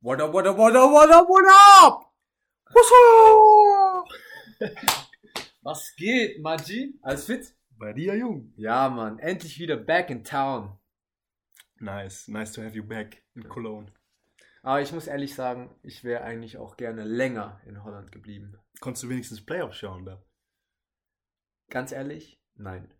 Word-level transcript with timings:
What 0.00 0.20
up, 0.20 0.32
what 0.32 0.46
up, 0.46 0.56
what 0.56 0.76
up, 0.76 0.92
what 0.92 1.10
up, 1.10 1.26
what 1.28 1.44
up? 1.48 2.12
What's 2.70 2.92
up? 2.92 4.04
Was 5.62 5.92
geht, 5.96 6.40
Maji? 6.40 6.94
Alles 7.02 7.24
fit? 7.24 7.52
Bei 7.76 7.92
dir, 7.92 8.14
Jung. 8.14 8.52
Ja, 8.56 8.88
Mann. 8.88 9.18
Endlich 9.18 9.58
wieder 9.58 9.76
back 9.76 10.10
in 10.10 10.22
town. 10.22 10.78
Nice. 11.80 12.28
Nice 12.28 12.52
to 12.52 12.62
have 12.62 12.76
you 12.76 12.84
back 12.84 13.24
in 13.34 13.48
Cologne. 13.48 13.90
Aber 14.62 14.80
ich 14.80 14.92
muss 14.92 15.08
ehrlich 15.08 15.34
sagen, 15.34 15.74
ich 15.82 16.04
wäre 16.04 16.22
eigentlich 16.22 16.58
auch 16.58 16.76
gerne 16.76 17.02
länger 17.02 17.60
in 17.66 17.82
Holland 17.82 18.12
geblieben. 18.12 18.56
Konntest 18.78 19.02
du 19.02 19.08
wenigstens 19.08 19.44
Playoffs 19.44 19.78
schauen 19.78 20.04
da? 20.04 20.22
Ganz 21.70 21.90
ehrlich? 21.90 22.40
Nein. 22.54 22.94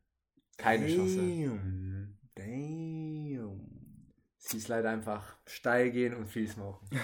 Keine 0.57 0.89
Chance. 0.89 1.17
Damn. 1.17 1.29
Damn. 1.29 1.98
Sie 4.49 4.57
ist 4.57 4.69
leider 4.69 4.89
einfach 4.89 5.37
steil 5.47 5.91
gehen 5.91 6.15
und 6.15 6.27
viel 6.27 6.49
smoken. 6.49 6.89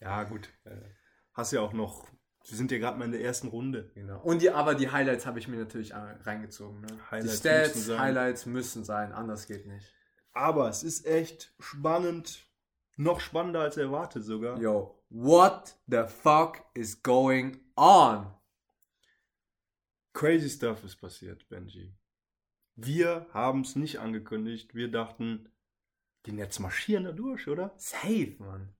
Ja, 0.00 0.22
gut. 0.22 0.48
Hast 1.32 1.52
ja 1.52 1.60
auch 1.60 1.72
noch. 1.72 2.06
Sie 2.44 2.54
sind 2.54 2.70
ja 2.70 2.78
gerade 2.78 2.98
mal 2.98 3.06
in 3.06 3.10
der 3.10 3.20
ersten 3.22 3.48
Runde. 3.48 3.90
Genau. 3.94 4.20
Und 4.22 4.42
die, 4.42 4.50
aber 4.50 4.76
die 4.76 4.90
Highlights 4.90 5.26
habe 5.26 5.40
ich 5.40 5.48
mir 5.48 5.56
natürlich 5.56 5.92
reingezogen. 5.92 6.80
Ne? 6.82 6.86
Highlights 7.10 7.42
die 7.42 7.48
müssen 7.48 7.64
Stats, 7.64 7.86
sein. 7.86 7.98
Highlights 7.98 8.46
müssen 8.46 8.84
sein, 8.84 9.12
anders 9.12 9.46
geht 9.48 9.66
nicht. 9.66 9.92
Aber 10.32 10.68
es 10.68 10.84
ist 10.84 11.04
echt 11.04 11.52
spannend. 11.58 12.46
Noch 12.96 13.18
spannender 13.18 13.60
als 13.60 13.76
erwartet 13.76 14.24
sogar. 14.24 14.58
Yo, 14.60 15.04
what 15.08 15.76
the 15.88 16.04
fuck 16.06 16.64
is 16.74 17.02
going 17.02 17.60
on? 17.76 18.32
Crazy 20.14 20.48
stuff 20.48 20.82
ist 20.84 20.96
passiert, 20.96 21.48
Benji. 21.48 21.94
Wir 22.74 23.26
haben 23.32 23.62
es 23.62 23.76
nicht 23.76 23.98
angekündigt. 23.98 24.74
Wir 24.74 24.90
dachten, 24.90 25.48
die 26.28 26.32
Netz 26.32 26.58
marschieren 26.58 27.04
da 27.04 27.12
durch, 27.12 27.48
oder? 27.48 27.74
Safe, 27.78 28.36
Mann. 28.38 28.74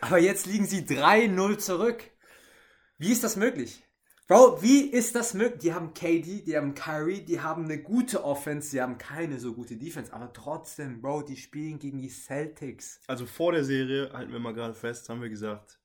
Aber 0.00 0.18
jetzt 0.18 0.46
liegen 0.46 0.66
sie 0.66 0.82
3-0 0.82 1.58
zurück. 1.58 2.04
Wie 2.96 3.10
ist 3.10 3.24
das 3.24 3.36
möglich? 3.36 3.82
Bro, 4.28 4.60
wie 4.62 4.80
ist 4.80 5.14
das 5.14 5.34
möglich? 5.34 5.60
Die 5.60 5.74
haben 5.74 5.94
KD, 5.94 6.42
die 6.42 6.56
haben 6.56 6.74
Kyrie, 6.74 7.24
die 7.24 7.40
haben 7.40 7.64
eine 7.64 7.80
gute 7.80 8.24
Offense, 8.24 8.70
die 8.70 8.80
haben 8.80 8.98
keine 8.98 9.38
so 9.38 9.54
gute 9.54 9.76
Defense, 9.76 10.12
aber 10.12 10.32
trotzdem, 10.32 11.00
Bro, 11.00 11.22
die 11.22 11.36
spielen 11.36 11.78
gegen 11.78 12.00
die 12.00 12.08
Celtics. 12.08 13.00
Also 13.06 13.26
vor 13.26 13.52
der 13.52 13.64
Serie, 13.64 14.12
halten 14.12 14.32
wir 14.32 14.40
mal 14.40 14.54
gerade 14.54 14.74
fest, 14.74 15.08
haben 15.08 15.22
wir 15.22 15.28
gesagt, 15.28 15.80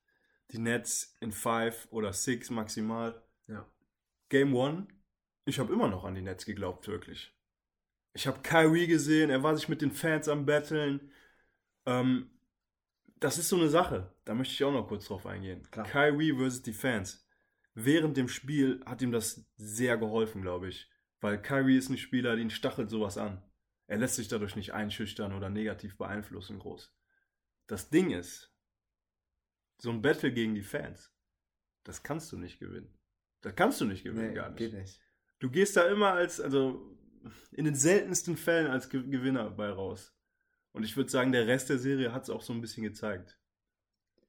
die 0.50 0.58
Nets 0.58 1.16
in 1.20 1.30
5 1.30 1.88
oder 1.90 2.12
6 2.12 2.50
maximal. 2.50 3.22
Ja. 3.46 3.68
Game 4.28 4.56
1, 4.56 4.88
ich 5.46 5.58
habe 5.58 5.72
immer 5.72 5.88
noch 5.88 6.04
an 6.04 6.14
die 6.14 6.22
Nets 6.22 6.44
geglaubt, 6.44 6.88
wirklich. 6.88 7.32
Ich 8.14 8.26
habe 8.26 8.40
Kyrie 8.42 8.86
gesehen, 8.86 9.30
er 9.30 9.42
war 9.42 9.56
sich 9.56 9.68
mit 9.68 9.80
den 9.80 9.90
Fans 9.90 10.28
am 10.28 10.44
Betteln. 10.44 11.10
Ähm, 11.86 12.30
das 13.20 13.38
ist 13.38 13.48
so 13.48 13.56
eine 13.56 13.68
Sache, 13.68 14.12
da 14.24 14.34
möchte 14.34 14.52
ich 14.54 14.64
auch 14.64 14.72
noch 14.72 14.88
kurz 14.88 15.06
drauf 15.06 15.26
eingehen. 15.26 15.62
Klar. 15.70 15.86
Kyrie 15.86 16.32
versus 16.34 16.62
die 16.62 16.72
Fans. 16.72 17.26
Während 17.74 18.16
dem 18.16 18.28
Spiel 18.28 18.82
hat 18.84 19.00
ihm 19.00 19.12
das 19.12 19.46
sehr 19.56 19.96
geholfen, 19.96 20.42
glaube 20.42 20.68
ich. 20.68 20.90
Weil 21.20 21.40
Kyrie 21.40 21.78
ist 21.78 21.88
ein 21.88 21.96
Spieler, 21.96 22.36
den 22.36 22.50
stachelt 22.50 22.90
sowas 22.90 23.16
an. 23.16 23.42
Er 23.86 23.98
lässt 23.98 24.16
sich 24.16 24.28
dadurch 24.28 24.56
nicht 24.56 24.72
einschüchtern 24.74 25.32
oder 25.32 25.48
negativ 25.50 25.96
beeinflussen 25.96 26.58
groß. 26.58 26.92
Das 27.66 27.90
Ding 27.90 28.10
ist, 28.10 28.52
so 29.78 29.90
ein 29.90 30.02
Battle 30.02 30.32
gegen 30.32 30.54
die 30.54 30.62
Fans, 30.62 31.12
das 31.84 32.02
kannst 32.02 32.30
du 32.32 32.36
nicht 32.36 32.58
gewinnen. 32.58 32.92
Das 33.40 33.54
kannst 33.56 33.80
du 33.80 33.84
nicht 33.84 34.04
gewinnen, 34.04 34.28
Nee, 34.28 34.34
gar 34.34 34.48
nicht. 34.50 34.58
geht 34.58 34.72
nicht. 34.74 35.00
Du 35.38 35.50
gehst 35.50 35.76
da 35.76 35.86
immer 35.88 36.12
als, 36.12 36.40
also 36.40 36.96
in 37.52 37.64
den 37.64 37.74
seltensten 37.74 38.36
Fällen 38.36 38.70
als 38.70 38.88
Ge 38.88 39.02
Gewinner 39.02 39.50
bei 39.50 39.70
raus. 39.70 40.14
Und 40.72 40.84
ich 40.84 40.96
würde 40.96 41.10
sagen, 41.10 41.32
der 41.32 41.46
Rest 41.46 41.68
der 41.68 41.78
Serie 41.78 42.12
hat 42.12 42.24
es 42.24 42.30
auch 42.30 42.42
so 42.42 42.52
ein 42.52 42.60
bisschen 42.60 42.82
gezeigt. 42.82 43.38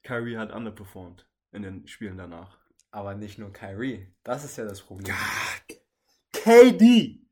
Kyrie 0.03 0.38
hat 0.38 0.52
underperformed 0.52 1.25
in 1.52 1.61
den 1.63 1.88
Spielen 1.88 2.17
danach. 2.17 2.59
Aber 2.91 3.16
nicht 3.16 3.39
nur 3.39 3.52
Kyrie. 3.52 4.13
Das 4.23 4.44
ist 4.44 4.58
ja 4.58 4.66
das 4.66 4.81
Problem. 4.81 5.16
KD! 6.34 7.25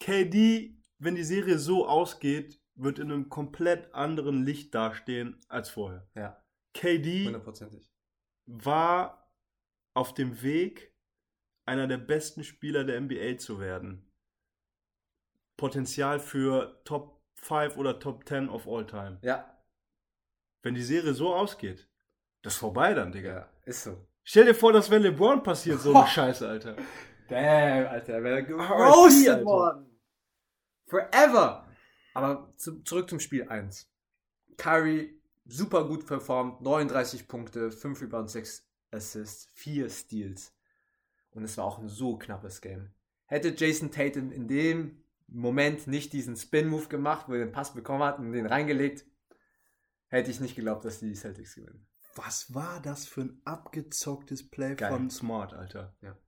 KD, 0.00 0.76
wenn 0.98 1.14
die 1.14 1.24
Serie 1.24 1.58
so 1.58 1.86
ausgeht, 1.86 2.60
wird 2.74 2.98
in 2.98 3.10
einem 3.10 3.28
komplett 3.28 3.92
anderen 3.94 4.44
Licht 4.44 4.74
dastehen 4.74 5.38
als 5.48 5.70
vorher. 5.70 6.08
Ja, 6.14 6.42
KD 6.74 7.34
war 8.46 9.32
auf 9.94 10.14
dem 10.14 10.42
Weg, 10.42 10.94
einer 11.64 11.86
der 11.86 11.98
besten 11.98 12.44
Spieler 12.44 12.84
der 12.84 13.00
NBA 13.00 13.38
zu 13.38 13.60
werden. 13.60 14.07
Potenzial 15.58 16.20
für 16.20 16.80
Top 16.84 17.20
5 17.34 17.76
oder 17.76 17.98
Top 17.98 18.26
10 18.26 18.48
of 18.48 18.66
all 18.66 18.86
time. 18.86 19.18
Ja, 19.20 19.54
Wenn 20.62 20.74
die 20.74 20.82
Serie 20.82 21.12
so 21.12 21.34
ausgeht, 21.34 21.86
das 22.40 22.54
ist 22.54 22.60
vorbei 22.60 22.94
dann, 22.94 23.12
Digga. 23.12 23.30
ja, 23.30 23.48
ist 23.66 23.84
so. 23.84 24.06
Stell 24.24 24.46
dir 24.46 24.54
vor, 24.54 24.72
dass 24.72 24.90
wenn 24.90 25.02
LeBron 25.02 25.42
passiert, 25.42 25.80
so 25.80 25.94
eine 25.94 26.06
Scheiße, 26.08 26.48
Alter. 26.48 26.76
Damn, 27.28 27.88
Alter, 27.88 28.14
er 28.14 28.24
wäre 28.24 28.44
geroastet 28.44 29.44
worden. 29.44 29.86
Forever. 30.86 31.66
Aber 32.14 32.52
zu, 32.56 32.82
zurück 32.82 33.10
zum 33.10 33.20
Spiel 33.20 33.48
1. 33.48 33.90
Curry, 34.56 35.20
super 35.44 35.86
gut 35.86 36.06
performt, 36.06 36.60
39 36.62 37.28
Punkte, 37.28 37.70
5 37.70 38.00
Rebounds, 38.02 38.32
6 38.32 38.66
Assists, 38.90 39.48
4 39.54 39.90
Steals. 39.90 40.54
Und 41.30 41.44
es 41.44 41.56
war 41.58 41.64
auch 41.64 41.78
ein 41.78 41.88
so 41.88 42.16
knappes 42.16 42.60
Game. 42.60 42.90
Hätte 43.26 43.54
Jason 43.56 43.90
Tatum 43.90 44.32
in 44.32 44.48
dem 44.48 45.02
Moment 45.28 45.86
nicht 45.86 46.12
diesen 46.12 46.36
Spin-Move 46.36 46.88
gemacht, 46.88 47.28
wo 47.28 47.34
er 47.34 47.44
den 47.44 47.52
Pass 47.52 47.74
bekommen 47.74 48.02
hat 48.02 48.18
und 48.18 48.32
den 48.32 48.46
reingelegt, 48.46 49.04
hätte 50.08 50.30
ich 50.30 50.40
nicht 50.40 50.56
geglaubt, 50.56 50.84
dass 50.84 51.00
die 51.00 51.14
Celtics 51.14 51.54
gewinnen. 51.54 51.86
Was 52.14 52.52
war 52.54 52.80
das 52.80 53.06
für 53.06 53.20
ein 53.20 53.40
abgezocktes 53.44 54.50
Play 54.50 54.74
Geil. 54.74 54.90
von 54.90 55.10
Smart, 55.10 55.52
Alter? 55.52 55.96
Ja. 56.00 56.18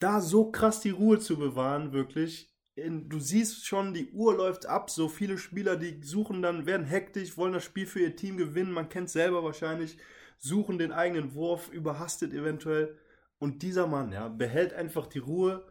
Da 0.00 0.20
so 0.20 0.50
krass 0.50 0.80
die 0.80 0.90
Ruhe 0.90 1.18
zu 1.18 1.38
bewahren, 1.38 1.92
wirklich. 1.92 2.54
Du 2.76 3.18
siehst 3.18 3.66
schon, 3.66 3.92
die 3.92 4.10
Uhr 4.12 4.36
läuft 4.36 4.66
ab. 4.66 4.90
So 4.90 5.08
viele 5.08 5.36
Spieler, 5.36 5.76
die 5.76 6.02
suchen 6.02 6.42
dann, 6.42 6.66
werden 6.66 6.86
hektisch, 6.86 7.36
wollen 7.36 7.52
das 7.52 7.64
Spiel 7.64 7.86
für 7.86 8.00
ihr 8.00 8.16
Team 8.16 8.36
gewinnen. 8.36 8.72
Man 8.72 8.88
kennt 8.88 9.10
selber 9.10 9.44
wahrscheinlich, 9.44 9.98
suchen 10.38 10.78
den 10.78 10.92
eigenen 10.92 11.34
Wurf, 11.34 11.68
überhastet 11.68 12.32
eventuell. 12.32 12.96
Und 13.38 13.62
dieser 13.62 13.86
Mann, 13.86 14.12
ja, 14.12 14.28
behält 14.28 14.72
einfach 14.72 15.06
die 15.06 15.18
Ruhe 15.18 15.70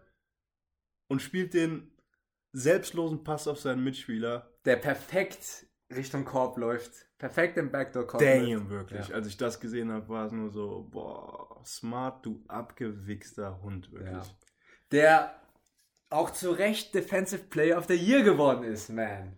und 1.07 1.21
spielt 1.21 1.53
den 1.53 1.91
selbstlosen 2.57 3.23
Pass 3.23 3.47
auf 3.47 3.59
seinen 3.59 3.84
Mitspieler. 3.84 4.51
Der 4.66 4.78
perfekt 4.78 5.68
Richtung 5.95 6.25
Korb 6.25 6.57
läuft. 6.57 7.06
Perfekt 7.18 7.57
im 7.57 7.72
Backdoor-Korb 7.72 8.22
läuft. 8.22 8.51
Damn, 8.51 8.69
wirklich. 8.69 9.07
Ja. 9.09 9.16
Als 9.16 9.28
ich 9.28 9.38
das 9.38 9.59
gesehen 9.59 9.91
habe, 9.91 10.09
war 10.09 10.25
es 10.25 10.31
nur 10.31 10.50
so, 10.50 10.88
boah, 10.91 11.63
smart, 11.66 12.25
du 12.25 12.44
abgewichster 12.47 13.62
Hund, 13.62 13.91
wirklich. 13.91 14.12
Ja. 14.12 14.25
Der 14.91 15.41
auch 16.09 16.31
zu 16.31 16.51
Recht 16.51 16.94
Defensive 16.94 17.44
Player 17.45 17.78
of 17.78 17.85
the 17.85 17.95
Year 17.95 18.23
geworden 18.23 18.63
ist, 18.63 18.89
man. 18.89 19.38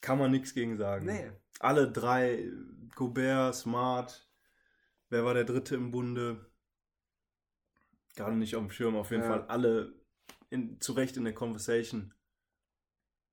Kann 0.00 0.18
man 0.18 0.30
nichts 0.30 0.54
gegen 0.54 0.76
sagen. 0.76 1.06
Nee. 1.06 1.30
Alle 1.60 1.90
drei, 1.90 2.50
Gobert, 2.94 3.54
Smart, 3.54 4.28
wer 5.08 5.24
war 5.24 5.34
der 5.34 5.44
dritte 5.44 5.74
im 5.76 5.90
Bunde? 5.90 6.50
Gerade 8.16 8.36
nicht 8.36 8.56
auf 8.56 8.62
dem 8.62 8.70
Schirm, 8.70 8.96
auf 8.96 9.10
jeden 9.10 9.22
Ja. 9.22 9.28
Fall 9.28 9.46
alle 9.48 10.03
in, 10.54 10.80
zu 10.80 10.92
Recht 10.92 11.16
in 11.16 11.24
der 11.24 11.34
Conversation. 11.34 12.14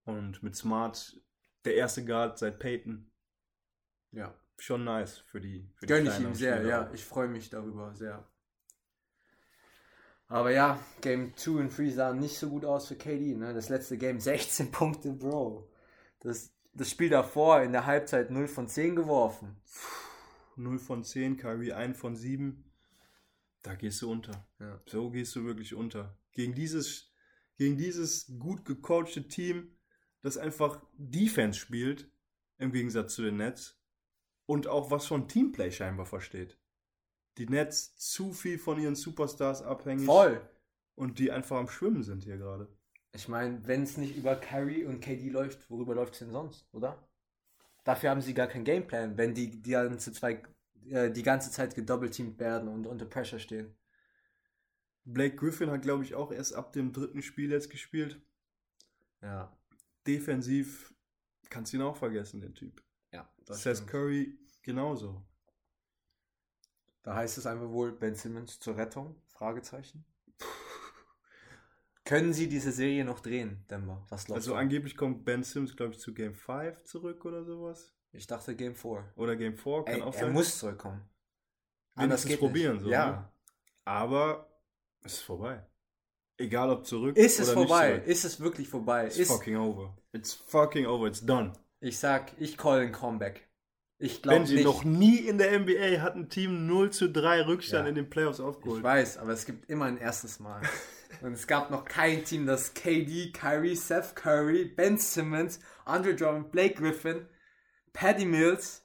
Und 0.03 0.41
mit 0.43 0.55
Smart 0.55 1.21
der 1.63 1.75
erste 1.75 2.03
Guard 2.03 2.39
seit 2.39 2.59
Peyton. 2.59 3.11
Ja. 4.11 4.35
Schon 4.57 4.83
nice 4.83 5.19
für 5.19 5.39
die. 5.39 5.69
Für 5.75 5.85
die 5.85 5.93
Gönn 5.93 6.07
ich 6.07 6.19
ihm 6.19 6.35
sehr, 6.35 6.57
Spieler. 6.57 6.69
ja. 6.69 6.91
Ich 6.93 7.05
freue 7.05 7.27
mich 7.27 7.49
darüber 7.49 7.95
sehr. 7.95 8.27
Aber 10.27 10.51
ja, 10.51 10.79
Game 11.01 11.35
2 11.35 11.51
und 11.59 11.77
3 11.77 11.89
sahen 11.89 12.19
nicht 12.19 12.37
so 12.37 12.49
gut 12.49 12.65
aus 12.65 12.87
für 12.87 12.95
KD. 12.95 13.35
Ne? 13.35 13.53
Das 13.53 13.69
letzte 13.69 13.97
Game 13.97 14.19
16 14.19 14.71
Punkte, 14.71 15.13
Bro. 15.13 15.69
Das, 16.19 16.53
das 16.73 16.89
Spiel 16.89 17.09
davor 17.09 17.61
in 17.61 17.71
der 17.71 17.85
Halbzeit 17.85 18.31
0 18.31 18.47
von 18.47 18.67
10 18.67 18.95
geworfen. 18.95 19.61
0 20.55 20.79
von 20.79 21.03
10, 21.03 21.37
Kyrie 21.37 21.73
1 21.73 21.97
von 21.97 22.15
7. 22.15 22.63
Da 23.61 23.75
gehst 23.75 24.01
du 24.01 24.11
unter. 24.11 24.47
Ja. 24.59 24.79
So 24.85 25.09
gehst 25.09 25.35
du 25.35 25.43
wirklich 25.43 25.73
unter. 25.73 26.17
Gegen 26.31 26.53
dieses, 26.53 27.10
gegen 27.61 27.77
dieses 27.77 28.39
gut 28.39 28.65
gecoachte 28.65 29.27
Team, 29.27 29.77
das 30.23 30.35
einfach 30.35 30.81
Defense 30.97 31.59
spielt, 31.59 32.09
im 32.57 32.71
Gegensatz 32.71 33.13
zu 33.13 33.21
den 33.21 33.37
Nets, 33.37 33.79
und 34.47 34.65
auch 34.65 34.89
was 34.89 35.05
von 35.05 35.27
Teamplay 35.27 35.71
scheinbar 35.71 36.07
versteht. 36.07 36.57
Die 37.37 37.45
Nets 37.45 37.95
zu 37.97 38.33
viel 38.33 38.57
von 38.57 38.79
ihren 38.79 38.95
Superstars 38.95 39.61
abhängig 39.61 40.07
Voll. 40.07 40.41
und 40.95 41.19
die 41.19 41.29
einfach 41.29 41.57
am 41.57 41.67
Schwimmen 41.67 42.01
sind 42.01 42.23
hier 42.23 42.39
gerade. 42.39 42.67
Ich 43.13 43.27
meine, 43.27 43.61
wenn 43.67 43.83
es 43.83 43.95
nicht 43.95 44.17
über 44.17 44.37
Kyrie 44.37 44.85
und 44.85 44.99
KD 44.99 45.29
läuft, 45.29 45.69
worüber 45.69 45.93
läuft 45.93 46.13
es 46.13 46.19
denn 46.21 46.31
sonst, 46.31 46.65
oder? 46.71 47.07
Dafür 47.83 48.09
haben 48.09 48.21
sie 48.21 48.33
gar 48.33 48.47
keinen 48.47 48.65
Gameplan, 48.65 49.19
wenn 49.19 49.35
die, 49.35 49.61
die, 49.61 49.69
ganze, 49.69 50.11
zwei, 50.13 50.41
äh, 50.89 51.11
die 51.11 51.21
ganze 51.21 51.51
Zeit 51.51 51.75
gedoppelteamt 51.75 52.39
werden 52.39 52.69
und 52.69 52.87
unter 52.87 53.05
Pressure 53.05 53.37
stehen. 53.37 53.75
Blake 55.05 55.35
Griffin 55.35 55.69
hat, 55.71 55.81
glaube 55.81 56.03
ich, 56.03 56.15
auch 56.15 56.31
erst 56.31 56.53
ab 56.53 56.73
dem 56.73 56.93
dritten 56.93 57.21
Spiel 57.21 57.51
jetzt 57.51 57.69
gespielt. 57.69 58.21
Ja. 59.21 59.55
Defensiv 60.07 60.93
kannst 61.49 61.73
du 61.73 61.77
ihn 61.77 61.83
auch 61.83 61.95
vergessen, 61.97 62.41
den 62.41 62.53
Typ. 62.55 62.81
Ja, 63.11 63.29
das 63.45 63.63
Seth 63.63 63.77
stimmt. 63.77 63.91
Curry 63.91 64.39
genauso. 64.61 65.23
Da 67.03 67.15
heißt 67.15 67.37
es 67.37 67.45
einfach 67.47 67.69
wohl 67.69 67.91
Ben 67.91 68.15
Simmons 68.15 68.59
zur 68.59 68.77
Rettung? 68.77 69.15
Fragezeichen. 69.27 70.05
Können 72.03 72.33
sie 72.33 72.47
diese 72.49 72.71
Serie 72.71 73.05
noch 73.05 73.19
drehen, 73.19 73.63
Denver? 73.69 74.05
Was 74.09 74.25
glaubst 74.25 74.41
Also 74.47 74.51
du? 74.51 74.57
angeblich 74.57 74.97
kommt 74.97 75.23
Ben 75.23 75.43
Simmons, 75.43 75.75
glaube 75.75 75.93
ich, 75.93 75.99
zu 75.99 76.13
Game 76.13 76.33
5 76.33 76.83
zurück 76.83 77.25
oder 77.25 77.43
sowas. 77.43 77.93
Ich 78.11 78.27
dachte 78.27 78.55
Game 78.55 78.75
4. 78.75 79.11
Oder 79.15 79.35
Game 79.35 79.55
4, 79.55 79.83
kann 79.85 79.95
Ey, 79.95 80.01
auch 80.01 80.13
er 80.13 80.19
sein. 80.21 80.33
muss 80.33 80.57
zurückkommen. 80.57 81.01
Wenigstens 81.95 82.37
probieren, 82.37 82.73
nicht. 82.77 82.83
so, 82.83 82.89
Ja. 82.89 83.11
ne? 83.11 83.31
Aber 83.85 84.50
es 85.03 85.13
ist 85.13 85.21
vorbei. 85.21 85.65
Egal 86.37 86.69
ob 86.71 86.85
zurück 86.85 87.15
Ist 87.17 87.39
es 87.39 87.49
oder 87.49 87.59
nicht 87.61 87.69
vorbei? 87.69 87.91
zurück. 87.91 88.07
Ist 88.07 88.23
es 88.25 88.39
wirklich 88.39 88.67
vorbei? 88.67 89.05
It's 89.07 89.17
Ist, 89.17 89.27
fucking 89.31 89.57
over. 89.57 89.95
It's 90.13 90.33
fucking 90.33 90.85
over. 90.87 91.07
It's 91.07 91.23
done. 91.25 91.53
ich 91.79 91.97
sag, 91.99 92.31
ich 92.39 92.57
call 92.57 92.79
ein 92.81 92.91
Comeback. 92.91 93.47
Ich 93.99 94.23
glaube 94.23 94.39
Benji, 94.39 94.55
nicht. 94.55 94.63
noch 94.65 94.83
nie 94.83 95.17
in 95.17 95.37
der 95.37 95.59
NBA 95.59 96.01
hat 96.01 96.15
ein 96.15 96.27
Team 96.29 96.65
0 96.65 96.89
zu 96.91 97.07
3 97.11 97.41
Rückstand 97.45 97.83
Ja. 97.85 97.89
in 97.89 97.95
den 97.95 98.09
Playoffs 98.09 98.39
Ich 98.39 98.45
aufgeholt. 98.45 98.81
weiß, 98.83 99.17
aber 99.19 99.31
es 99.33 99.45
gibt 99.45 99.69
immer 99.69 99.85
ein 99.85 99.97
erstes 99.97 100.39
Mal. 100.39 100.61
Und 101.21 101.33
es 101.33 101.45
gab 101.45 101.69
noch 101.69 101.85
kein 101.85 102.23
Team, 102.25 102.47
das 102.47 102.73
KD, 102.73 103.31
Kyrie, 103.31 103.75
Seth 103.75 104.15
Curry, 104.15 104.65
Ben 104.65 104.97
Simmons, 104.97 105.59
Andre 105.85 106.15
Drummond, 106.15 106.51
Blake 106.51 106.75
Griffin, 106.75 107.27
Patty 107.93 108.25
Mills, 108.25 108.83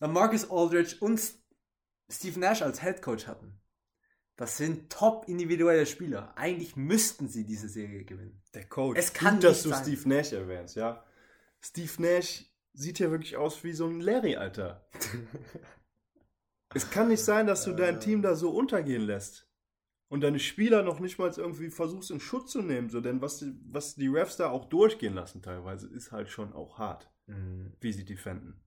Marcus 0.00 0.50
Aldridge 0.50 0.96
und 1.00 1.20
Steve 2.10 2.38
Nash 2.40 2.60
als 2.60 2.82
Head 2.82 3.00
Coach 3.00 3.26
hatten. 3.26 3.59
Das 4.40 4.56
sind 4.56 4.90
top 4.90 5.28
individuelle 5.28 5.84
Spieler. 5.84 6.32
Eigentlich 6.34 6.74
müssten 6.74 7.28
sie 7.28 7.44
diese 7.44 7.68
Serie 7.68 8.06
gewinnen. 8.06 8.40
Der 8.54 8.64
Coach. 8.66 8.98
Es 8.98 9.12
kann 9.12 9.34
Gut, 9.34 9.44
dass 9.44 9.62
du 9.64 9.68
sein. 9.68 9.82
Steve 9.82 10.08
Nash 10.08 10.32
erwähnst, 10.32 10.76
ja. 10.76 11.04
Steve 11.60 11.92
Nash 11.98 12.46
sieht 12.72 13.00
ja 13.00 13.10
wirklich 13.10 13.36
aus 13.36 13.62
wie 13.64 13.74
so 13.74 13.86
ein 13.86 14.00
Larry, 14.00 14.36
Alter. 14.36 14.88
es 16.74 16.88
kann 16.88 17.08
nicht 17.08 17.22
sein, 17.22 17.46
dass 17.46 17.64
du 17.64 17.72
dein 17.72 18.00
Team 18.00 18.22
da 18.22 18.34
so 18.34 18.48
untergehen 18.48 19.02
lässt. 19.02 19.46
Und 20.08 20.22
deine 20.22 20.38
Spieler 20.40 20.82
noch 20.84 21.00
nicht 21.00 21.18
mal 21.18 21.30
irgendwie 21.36 21.68
versuchst 21.68 22.10
in 22.10 22.18
Schutz 22.20 22.52
zu 22.52 22.62
nehmen. 22.62 22.88
So, 22.88 23.02
denn 23.02 23.20
was 23.20 23.40
die, 23.40 23.52
was 23.70 23.94
die 23.94 24.08
Refs 24.08 24.38
da 24.38 24.48
auch 24.48 24.70
durchgehen 24.70 25.12
lassen 25.12 25.42
teilweise, 25.42 25.86
ist 25.86 26.12
halt 26.12 26.30
schon 26.30 26.54
auch 26.54 26.78
hart, 26.78 27.10
Mhm. 27.26 27.74
wie 27.80 27.92
sie 27.92 28.06
defenden. 28.06 28.58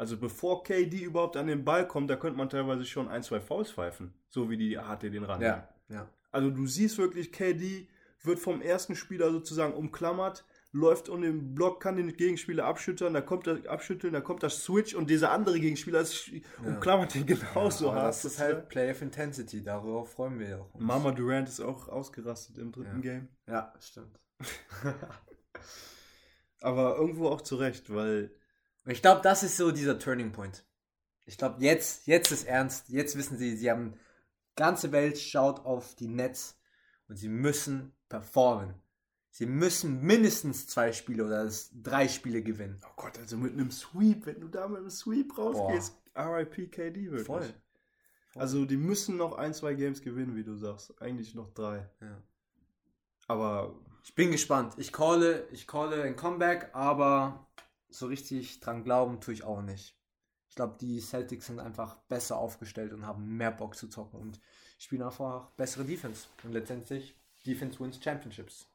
Also 0.00 0.16
bevor 0.16 0.62
KD 0.62 1.02
überhaupt 1.02 1.36
an 1.36 1.46
den 1.46 1.62
Ball 1.62 1.86
kommt, 1.86 2.08
da 2.08 2.16
könnte 2.16 2.38
man 2.38 2.48
teilweise 2.48 2.86
schon 2.86 3.06
ein, 3.08 3.22
zwei 3.22 3.38
Fouls 3.38 3.70
pfeifen. 3.70 4.14
So 4.30 4.48
wie 4.48 4.56
die 4.56 4.78
HT 4.78 5.02
den 5.02 5.24
ran. 5.24 5.42
Ja, 5.42 5.68
ja. 5.90 6.08
Also 6.32 6.48
du 6.48 6.66
siehst 6.66 6.96
wirklich, 6.96 7.32
KD 7.32 7.86
wird 8.22 8.38
vom 8.38 8.62
ersten 8.62 8.96
Spieler 8.96 9.30
sozusagen 9.30 9.74
umklammert, 9.74 10.46
läuft 10.72 11.10
um 11.10 11.20
den 11.20 11.54
Block, 11.54 11.82
kann 11.82 11.96
den 11.96 12.16
Gegenspieler 12.16 12.64
abschüttern, 12.64 13.12
da 13.12 13.20
kommt 13.20 13.46
er 13.46 13.58
abschütteln, 13.70 14.14
da 14.14 14.22
kommt 14.22 14.42
das 14.42 14.64
Switch 14.64 14.94
und 14.94 15.10
dieser 15.10 15.32
andere 15.32 15.60
Gegenspieler 15.60 16.00
ist, 16.00 16.30
umklammert 16.64 17.14
den 17.14 17.26
genauso 17.26 17.90
aber 17.90 17.96
hart. 18.00 18.08
das 18.08 18.24
ist 18.24 18.38
halt 18.38 18.70
Play 18.70 18.90
of 18.92 19.02
Intensity. 19.02 19.62
Darauf 19.62 20.12
freuen 20.12 20.38
wir 20.38 20.48
ja 20.48 20.58
auch. 20.60 20.72
uns. 20.74 20.82
Mama 20.82 21.10
Durant 21.10 21.46
ist 21.46 21.60
auch 21.60 21.88
ausgerastet 21.88 22.56
im 22.56 22.72
dritten 22.72 23.02
Ja. 23.02 23.12
Game. 23.12 23.28
Ja, 23.46 23.74
stimmt. 23.78 24.18
Aber 26.62 26.96
irgendwo 26.96 27.28
auch 27.28 27.42
zurecht, 27.42 27.92
weil 27.92 28.30
Ich 28.86 29.02
glaube, 29.02 29.20
das 29.22 29.42
ist 29.42 29.56
so 29.56 29.70
dieser 29.70 29.98
Turning 29.98 30.32
Point. 30.32 30.64
Ich 31.26 31.38
glaube, 31.38 31.62
jetzt, 31.62 32.06
jetzt 32.06 32.32
ist 32.32 32.44
ernst. 32.44 32.88
Jetzt 32.88 33.16
wissen 33.16 33.38
sie, 33.38 33.56
sie 33.56 33.70
haben 33.70 33.94
ganze 34.56 34.92
Welt 34.92 35.18
schaut 35.18 35.64
auf 35.64 35.94
die 35.94 36.08
Nets 36.08 36.58
und 37.08 37.16
sie 37.16 37.28
müssen 37.28 37.92
performen. 38.08 38.74
Sie 39.30 39.46
müssen 39.46 40.02
mindestens 40.02 40.66
zwei 40.66 40.92
Spiele 40.92 41.24
oder 41.24 41.48
drei 41.72 42.08
Spiele 42.08 42.42
gewinnen. 42.42 42.80
oh 42.84 42.92
Gott, 42.96 43.16
also 43.18 43.36
mit 43.36 43.52
einem 43.52 43.70
Sweep, 43.70 44.26
wenn 44.26 44.40
du 44.40 44.48
da 44.48 44.66
mit 44.66 44.78
einem 44.78 44.90
Sweep 44.90 45.38
rausgehst, 45.38 45.96
RIP 46.16 46.72
KD 46.72 47.10
wirklich. 47.10 47.26
Voll. 47.26 47.54
Also 48.34 48.64
die 48.64 48.76
müssen 48.76 49.16
noch 49.16 49.38
ein, 49.38 49.54
zwei 49.54 49.74
Games 49.74 50.02
gewinnen, 50.02 50.36
wie 50.36 50.44
du 50.44 50.54
sagst. 50.56 51.00
Eigentlich 51.00 51.34
noch 51.34 51.52
drei. 51.52 51.88
Ja. 52.00 52.22
Aber 53.28 53.74
Ich 54.04 54.14
bin 54.14 54.30
gespannt. 54.30 54.74
Ich 54.76 54.92
calle, 54.92 55.46
ich 55.52 55.66
calle 55.66 56.02
ein 56.02 56.16
Comeback, 56.16 56.70
aber 56.72 57.46
so 57.90 58.06
richtig 58.06 58.60
dran 58.60 58.84
glauben 58.84 59.20
tue 59.20 59.34
ich 59.34 59.44
auch 59.44 59.62
nicht. 59.62 59.96
Ich 60.48 60.56
glaube, 60.56 60.76
die 60.80 61.00
Celtics 61.00 61.46
sind 61.46 61.60
einfach 61.60 61.96
besser 62.08 62.36
aufgestellt 62.36 62.92
und 62.92 63.06
haben 63.06 63.36
mehr 63.36 63.52
Bock 63.52 63.76
zu 63.76 63.88
zocken 63.88 64.20
und 64.20 64.40
spielen 64.78 65.02
einfach 65.02 65.50
bessere 65.50 65.84
Defense. 65.84 66.26
Und 66.42 66.52
letztendlich, 66.52 67.16
Defense 67.46 67.78
wins 67.78 68.02
Championships. 68.02 68.66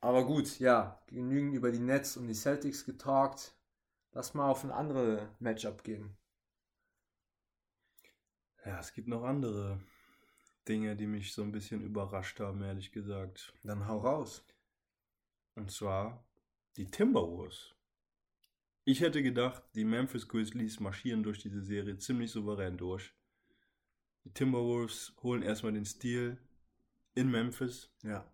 Aber 0.00 0.24
gut, 0.24 0.58
ja, 0.58 1.02
genügend 1.08 1.54
über 1.54 1.70
die 1.70 1.78
Nets 1.78 2.16
und 2.16 2.28
die 2.28 2.34
Celtics 2.34 2.84
getalkt. 2.84 3.54
Lass 4.12 4.34
mal 4.34 4.48
auf 4.48 4.64
ein 4.64 4.70
anderes 4.70 5.20
Matchup 5.40 5.84
gehen. 5.84 6.16
Ja, 8.64 8.80
es 8.80 8.92
gibt 8.94 9.08
noch 9.08 9.24
andere 9.24 9.80
Dinge, 10.66 10.96
die 10.96 11.06
mich 11.06 11.34
so 11.34 11.42
ein 11.42 11.52
bisschen 11.52 11.82
überrascht 11.82 12.40
haben, 12.40 12.62
ehrlich 12.62 12.92
gesagt. 12.92 13.52
Dann 13.62 13.86
hau 13.86 13.98
raus. 13.98 14.44
Und 15.54 15.70
zwar 15.70 16.24
die 16.76 16.86
Timberwolves. 16.90 17.74
Ich 18.84 19.00
hätte 19.00 19.22
gedacht, 19.22 19.62
die 19.74 19.84
Memphis 19.84 20.28
Grizzlies 20.28 20.78
marschieren 20.80 21.22
durch 21.22 21.38
diese 21.38 21.60
Serie 21.62 21.96
ziemlich 21.98 22.30
souverän 22.30 22.76
durch. 22.76 23.12
Die 24.24 24.32
Timberwolves 24.32 25.14
holen 25.22 25.42
erstmal 25.42 25.72
den 25.72 25.84
Stil 25.84 26.38
in 27.14 27.30
Memphis, 27.30 27.90
Ja. 28.02 28.30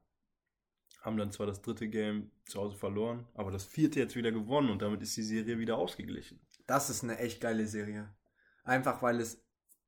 haben 1.01 1.17
dann 1.17 1.33
zwar 1.33 1.47
das 1.47 1.63
dritte 1.63 1.89
Game 1.89 2.31
zu 2.45 2.61
Hause 2.61 2.77
verloren, 2.77 3.27
aber 3.35 3.51
das 3.51 3.65
vierte 3.65 4.01
jetzt 4.01 4.17
wieder 4.17 4.33
gewonnen 4.33 4.71
und 4.71 4.83
damit 4.83 5.03
ist 5.03 5.17
die 5.17 5.23
Serie 5.23 5.59
wieder 5.59 5.77
ausgeglichen. 5.79 6.41
Das 6.67 6.91
ist 6.91 7.03
eine 7.03 7.19
echt 7.19 7.41
geile 7.41 7.67
Serie. 7.67 8.15
Einfach 8.65 9.03
weil 9.03 9.21
es 9.21 9.43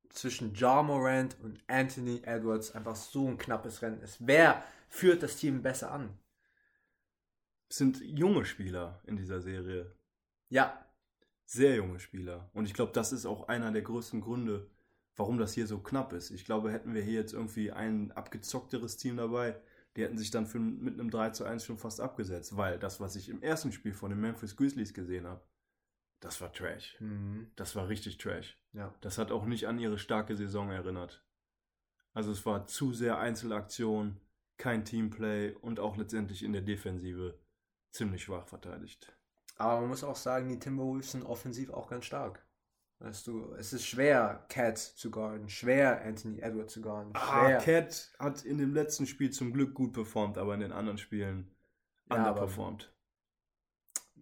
zwischen 0.09 0.53
Ja 0.55 0.81
Morant 0.81 1.37
und 1.41 1.61
Anthony 1.67 2.21
Edwards 2.23 2.71
einfach 2.71 2.95
so 2.95 3.27
ein 3.27 3.37
knappes 3.37 3.81
Rennen 3.81 4.01
ist. 4.01 4.17
Wer 4.25 4.63
führt 4.87 5.23
das 5.23 5.37
Team 5.37 5.61
besser 5.61 5.91
an? 5.91 6.17
Sind 7.75 7.99
junge 8.01 8.45
Spieler 8.45 9.01
in 9.05 9.17
dieser 9.17 9.41
Serie. 9.41 9.93
Ja, 10.47 10.85
Sehr 11.45 11.75
junge 11.75 11.99
Spieler. 11.99 12.49
Und 12.53 12.65
ich 12.65 12.73
glaube, 12.73 12.93
das 12.93 13.11
ist 13.11 13.25
auch 13.25 13.49
einer 13.49 13.71
der 13.73 13.81
größten 13.81 14.21
Gründe, 14.21 14.69
warum 15.17 15.37
das 15.37 15.53
hier 15.53 15.67
so 15.67 15.79
knapp 15.79 16.13
ist. 16.13 16.31
Ich 16.31 16.45
glaube, 16.45 16.71
hätten 16.71 16.93
wir 16.93 17.01
hier 17.03 17.15
jetzt 17.15 17.33
irgendwie 17.33 17.71
ein 17.73 18.13
abgezockteres 18.13 18.95
Team 18.97 19.17
dabei, 19.17 19.61
die 19.95 20.03
hätten 20.03 20.17
sich 20.17 20.31
dann 20.31 20.45
für, 20.47 20.59
mit 20.59 20.93
einem 20.99 21.09
3 21.09 21.31
zu 21.31 21.43
1 21.43 21.65
schon 21.65 21.77
fast 21.77 21.99
abgesetzt. 21.99 22.55
Weil 22.55 22.79
das, 22.79 23.01
was 23.01 23.17
ich 23.17 23.27
im 23.27 23.41
ersten 23.43 23.73
Spiel 23.73 23.93
von 23.93 24.09
den 24.09 24.21
Memphis 24.21 24.55
Grizzlies 24.55 24.93
gesehen 24.93 25.27
habe, 25.27 25.43
das 26.21 26.39
war 26.41 26.53
Trash. 26.53 26.95
mhm. 27.01 27.51
Das 27.57 27.75
war 27.75 27.89
richtig 27.89 28.17
Trash. 28.17 28.57
ja. 28.71 28.95
Das 29.01 29.17
hat 29.17 29.31
auch 29.31 29.45
nicht 29.45 29.67
an 29.67 29.79
ihre 29.79 29.99
starke 29.99 30.37
Saison 30.37 30.71
erinnert. 30.71 31.25
Also 32.13 32.31
es 32.31 32.45
war 32.45 32.67
zu 32.67 32.93
sehr 32.93 33.19
Einzelaktion, 33.19 34.21
kein 34.57 34.85
Teamplay 34.85 35.51
und 35.61 35.81
auch 35.81 35.97
letztendlich 35.97 36.41
in 36.41 36.53
der 36.53 36.61
Defensive 36.61 37.37
ziemlich 37.95 38.23
schwach 38.23 38.47
verteidigt. 38.47 39.11
Aber 39.57 39.79
man 39.79 39.89
muss 39.89 40.03
auch 40.03 40.15
sagen, 40.17 40.49
die 40.49 40.59
Timberwolves 40.59 41.11
sind 41.11 41.23
offensiv 41.23 41.69
auch 41.71 41.89
ganz 41.89 42.05
stark. 42.05 42.45
Weißt 42.99 43.27
du, 43.27 43.53
es 43.57 43.73
ist 43.73 43.85
schwer, 43.85 44.45
Cat 44.49 44.77
zu 44.77 45.11
guarden, 45.11 45.49
schwer, 45.49 46.01
Anthony 46.03 46.39
Edwards 46.39 46.73
zu 46.73 46.81
guarden, 46.81 47.11
Ah, 47.13 47.59
schwer. 47.59 47.81
Cat 47.81 48.11
hat 48.19 48.43
in 48.45 48.57
dem 48.57 48.73
letzten 48.73 49.05
Spiel 49.05 49.31
zum 49.31 49.51
Glück 49.53 49.73
gut 49.73 49.91
performt, 49.93 50.37
aber 50.37 50.53
in 50.53 50.61
den 50.61 50.71
anderen 50.71 50.97
Spielen 50.97 51.53
Ja, 52.09 52.15
underperformed. 52.17 52.93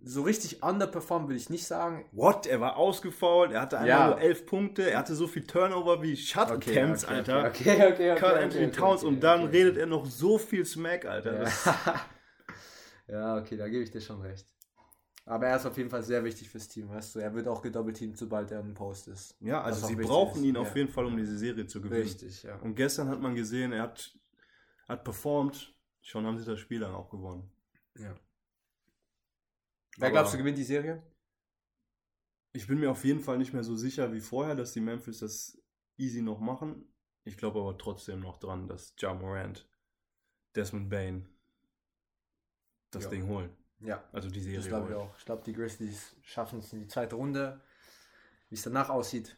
so 0.06 0.24
richtig 0.24 0.64
underperformed 0.64 1.30
will 1.30 1.36
ich 1.38 1.50
nicht 1.52 1.66
sagen. 1.68 2.06
What? 2.12 2.46
Er 2.48 2.60
war 2.62 2.78
ausgefault, 2.78 3.52
er 3.52 3.62
hatte 3.62 3.78
einmal 3.78 3.90
Ja. 3.90 4.08
nur 4.08 4.20
elf 4.20 4.46
Punkte, 4.48 4.90
er 4.90 4.98
hatte 5.00 5.16
so 5.16 5.28
viel 5.28 5.46
Turnover 5.46 6.02
wie 6.02 6.18
Shuttle 6.18 6.56
Okay, 6.56 6.74
Camps, 6.74 7.06
okay, 7.06 7.14
Alter. 7.14 7.48
Okay, 7.48 7.72
okay, 7.72 7.92
okay. 8.12 8.16
Carl 8.20 8.34
okay, 8.34 8.44
Anthony 8.44 8.66
okay, 8.66 8.76
Towns 8.76 9.04
okay, 9.04 9.14
und 9.14 9.20
dann 9.22 9.44
okay. 9.44 9.58
redet 9.58 9.78
er 9.78 9.86
noch 9.86 10.06
so 10.08 10.38
viel 10.40 10.66
Smack, 10.66 11.06
Alter. 11.06 11.40
Das, 11.40 11.66
Ja. 11.66 12.02
ja, 13.08 13.38
okay, 13.38 13.58
da 13.58 13.68
gebe 13.68 13.84
ich 13.84 13.92
dir 13.92 14.02
schon 14.02 14.22
recht. 14.22 14.48
Aber 15.26 15.48
er 15.48 15.56
ist 15.56 15.66
auf 15.66 15.78
jeden 15.78 15.90
Fall 15.90 16.04
sehr 16.04 16.24
wichtig 16.24 16.50
fürs 16.50 16.68
Team, 16.68 16.90
weißt 16.90 17.16
du. 17.16 17.20
Er 17.20 17.34
wird 17.34 17.48
auch 17.48 17.62
gedoppelteamt, 17.62 18.18
sobald 18.18 18.52
er 18.52 18.60
im 18.60 18.74
Post 18.74 19.08
ist. 19.08 19.38
ja, 19.40 19.62
also 19.62 19.88
sie 19.88 19.96
brauchen 19.96 20.44
ihn 20.44 20.56
ja. 20.56 20.62
auf 20.62 20.76
jeden 20.76 20.90
Fall, 20.90 21.06
um 21.06 21.16
diese 21.16 21.38
Serie 21.38 21.66
zu 21.66 21.82
gewinnen. 21.82 22.02
Richtig, 22.02 22.44
ja. 22.44 22.58
Und 22.58 22.76
gestern 22.76 23.08
hat 23.08 23.22
man 23.22 23.34
gesehen, 23.34 23.72
er 23.72 23.84
hat, 23.84 24.18
hat 24.90 25.04
performt, 25.06 25.74
schon 26.02 26.26
haben 26.26 26.38
sie 26.38 26.46
das 26.46 26.60
Spiel 26.60 26.82
dann 26.82 26.94
auch 26.94 27.10
gewonnen. 27.10 27.50
ja. 27.96 28.16
Wer 29.98 30.08
Aber- 30.08 30.12
glaubst 30.14 30.34
du 30.34 30.40
gewinnt 30.40 30.58
die 30.58 30.64
Serie? 30.64 31.04
Ich 32.52 32.68
bin 32.68 32.80
mir 32.80 32.92
auf 32.92 33.04
jeden 33.06 33.20
Fall 33.20 33.38
nicht 33.38 33.54
mehr 33.54 33.64
so 33.64 33.76
sicher 33.76 34.12
wie 34.12 34.22
vorher, 34.22 34.56
dass 34.56 34.74
die 34.74 34.82
Memphis 34.82 35.20
das 35.20 35.58
easy 35.98 36.22
noch 36.22 36.40
machen. 36.40 36.92
Ich 37.24 37.38
glaube 37.38 37.60
aber 37.60 37.78
trotzdem 37.78 38.20
noch 38.20 38.38
dran, 38.38 38.68
dass 38.68 38.94
Ja 39.00 39.14
Morant, 39.14 39.68
Desmond 40.56 40.90
Bain 40.90 41.30
das 42.96 43.06
Ja. 43.06 43.10
Ding 43.10 43.28
holen. 43.28 43.50
Ja, 43.82 44.04
Also 44.14 44.30
die 44.30 44.40
Serie 44.40 44.60
das 44.60 44.68
glaube 44.68 44.90
ich 44.90 44.96
holen. 44.96 45.08
auch. 45.10 45.18
Ich 45.18 45.26
glaube, 45.26 45.44
die 45.46 45.54
Grizzlies 45.54 46.16
schaffen 46.22 46.60
es 46.60 46.72
in 46.74 46.80
die 46.80 46.88
zweite 46.88 47.16
Runde. 47.16 47.60
Wie 48.50 48.56
es 48.56 48.62
danach 48.64 48.90
aussieht, 48.90 49.38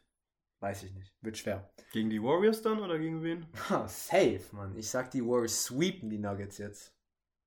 weiß 0.60 0.84
ich 0.84 0.94
nicht. 0.94 1.14
Wird 1.22 1.38
schwer. 1.38 1.70
Gegen 1.92 2.10
die 2.10 2.22
Warriors 2.22 2.62
dann 2.62 2.80
oder 2.80 3.00
gegen 3.00 3.24
wen? 3.24 3.48
Ha, 3.70 3.88
safe, 3.88 4.42
Mann. 4.52 4.76
Ich 4.78 4.90
sag, 4.90 5.10
die 5.12 5.26
Warriors 5.26 5.64
sweepen 5.66 6.10
die 6.10 6.20
Nuggets 6.20 6.58
jetzt. 6.60 6.94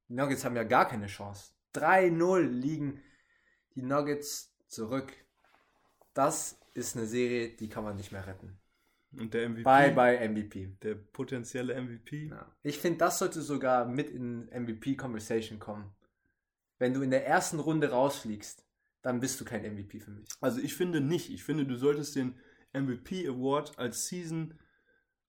Die 0.08 0.14
Nuggets 0.14 0.44
haben 0.44 0.56
ja 0.56 0.64
gar 0.64 0.88
keine 0.88 1.06
Chance. 1.06 1.52
3-0 1.74 2.40
liegen 2.40 3.00
die 3.74 3.82
Nuggets 3.82 4.54
zurück. 4.66 5.12
Das 6.14 6.58
ist 6.74 6.96
eine 6.96 7.06
Serie, 7.06 7.50
die 7.50 7.68
kann 7.68 7.84
man 7.84 7.96
nicht 7.96 8.10
mehr 8.12 8.26
retten. 8.26 8.58
Und 9.16 9.32
der 9.34 9.48
MVP? 9.48 9.62
Bye, 9.62 9.92
bye, 9.92 10.28
MVP. 10.28 10.76
Der 10.82 10.94
potenzielle 10.94 11.80
MVP? 11.80 12.28
Ja. 12.28 12.50
Ich 12.62 12.78
finde, 12.78 12.98
das 12.98 13.18
sollte 13.18 13.40
sogar 13.42 13.86
mit 13.86 14.10
in 14.10 14.46
MVP-Conversation 14.50 15.58
kommen. 15.58 15.94
Wenn 16.78 16.94
du 16.94 17.02
in 17.02 17.10
der 17.10 17.26
ersten 17.26 17.58
Runde 17.58 17.90
rausfliegst, 17.90 18.64
dann 19.02 19.20
bist 19.20 19.40
du 19.40 19.44
kein 19.44 19.62
MVP 19.62 20.00
für 20.00 20.10
mich. 20.10 20.28
Also 20.40 20.60
ich 20.60 20.74
finde 20.74 21.00
nicht. 21.00 21.30
Ich 21.30 21.44
finde, 21.44 21.66
du 21.66 21.76
solltest 21.76 22.16
den 22.16 22.38
MVP 22.72 23.28
Award 23.28 23.78
als 23.78 24.06
Season 24.06 24.58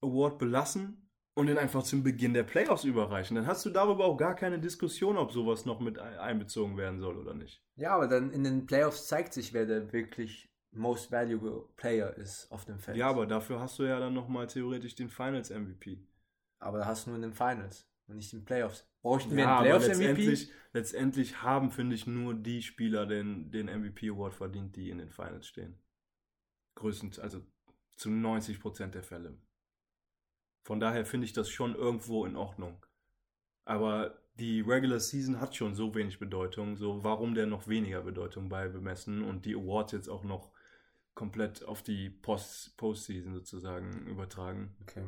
Award 0.01 0.37
belassen 0.39 1.09
und 1.33 1.47
den 1.47 1.57
einfach 1.57 1.83
zum 1.83 2.03
Beginn 2.03 2.33
der 2.33 2.43
Playoffs 2.43 2.83
überreichen. 2.83 3.35
Dann 3.35 3.47
hast 3.47 3.65
du 3.65 3.69
darüber 3.69 4.05
auch 4.05 4.17
gar 4.17 4.35
keine 4.35 4.59
Diskussion, 4.59 5.17
ob 5.17 5.31
sowas 5.31 5.65
noch 5.65 5.79
mit 5.79 5.99
einbezogen 5.99 6.77
werden 6.77 6.99
soll 6.99 7.17
oder 7.17 7.33
nicht. 7.33 7.63
Ja, 7.75 7.95
aber 7.95 8.07
dann 8.07 8.31
in 8.31 8.43
den 8.43 8.65
Playoffs 8.65 9.07
zeigt 9.07 9.33
sich, 9.33 9.53
wer 9.53 9.65
der 9.65 9.91
wirklich 9.93 10.49
most 10.71 11.11
valuable 11.11 11.67
Player 11.77 12.15
ist 12.15 12.51
auf 12.51 12.65
dem 12.65 12.79
Feld. 12.79 12.97
Ja, 12.97 13.09
aber 13.09 13.25
dafür 13.25 13.59
hast 13.59 13.79
du 13.79 13.83
ja 13.83 13.99
dann 13.99 14.13
nochmal 14.13 14.47
theoretisch 14.47 14.95
den 14.95 15.09
Finals 15.09 15.49
MVP. 15.49 16.05
Aber 16.59 16.79
da 16.79 16.85
hast 16.85 17.05
du 17.05 17.11
nur 17.11 17.17
in 17.17 17.23
den 17.23 17.33
Finals 17.33 17.88
und 18.09 18.17
nicht 18.17 18.33
in 18.33 18.39
den 18.39 18.45
Playoffs. 18.45 18.87
Bräuchten 19.01 19.35
wir 19.35 19.43
ja, 19.43 19.57
einen 19.57 19.65
Playoffs 19.65 19.87
letztendlich, 19.87 20.51
letztendlich 20.73 21.41
haben, 21.41 21.71
finde 21.71 21.95
ich, 21.95 22.07
nur 22.07 22.33
die 22.33 22.61
Spieler 22.61 23.05
den, 23.05 23.51
den 23.51 23.67
MVP 23.67 24.09
Award 24.09 24.33
verdient, 24.33 24.75
die 24.75 24.89
in 24.89 24.97
den 24.97 25.11
Finals 25.11 25.47
stehen. 25.47 25.79
Größtenteils, 26.75 27.19
also 27.19 27.41
zu 27.95 28.09
90 28.09 28.59
Prozent 28.59 28.95
der 28.95 29.03
Fälle. 29.03 29.37
Von 30.63 30.79
daher 30.79 31.05
finde 31.05 31.25
ich 31.25 31.33
das 31.33 31.49
schon 31.49 31.75
irgendwo 31.75 32.25
in 32.25 32.35
Ordnung. 32.35 32.85
Aber 33.65 34.21
die 34.35 34.61
Regular 34.61 34.99
Season 34.99 35.39
hat 35.39 35.55
schon 35.55 35.75
so 35.75 35.93
wenig 35.95 36.19
Bedeutung, 36.19 36.75
so 36.75 37.03
warum 37.03 37.35
der 37.35 37.45
noch 37.45 37.67
weniger 37.67 38.01
Bedeutung 38.01 38.49
bei 38.49 38.67
bemessen 38.67 39.23
und 39.23 39.45
die 39.45 39.55
Awards 39.55 39.91
jetzt 39.91 40.09
auch 40.09 40.23
noch 40.23 40.51
komplett 41.13 41.65
auf 41.65 41.83
die 41.83 42.09
Post 42.09 42.77
Postseason 42.77 43.33
sozusagen 43.33 44.07
übertragen. 44.07 44.75
Okay. 44.81 45.03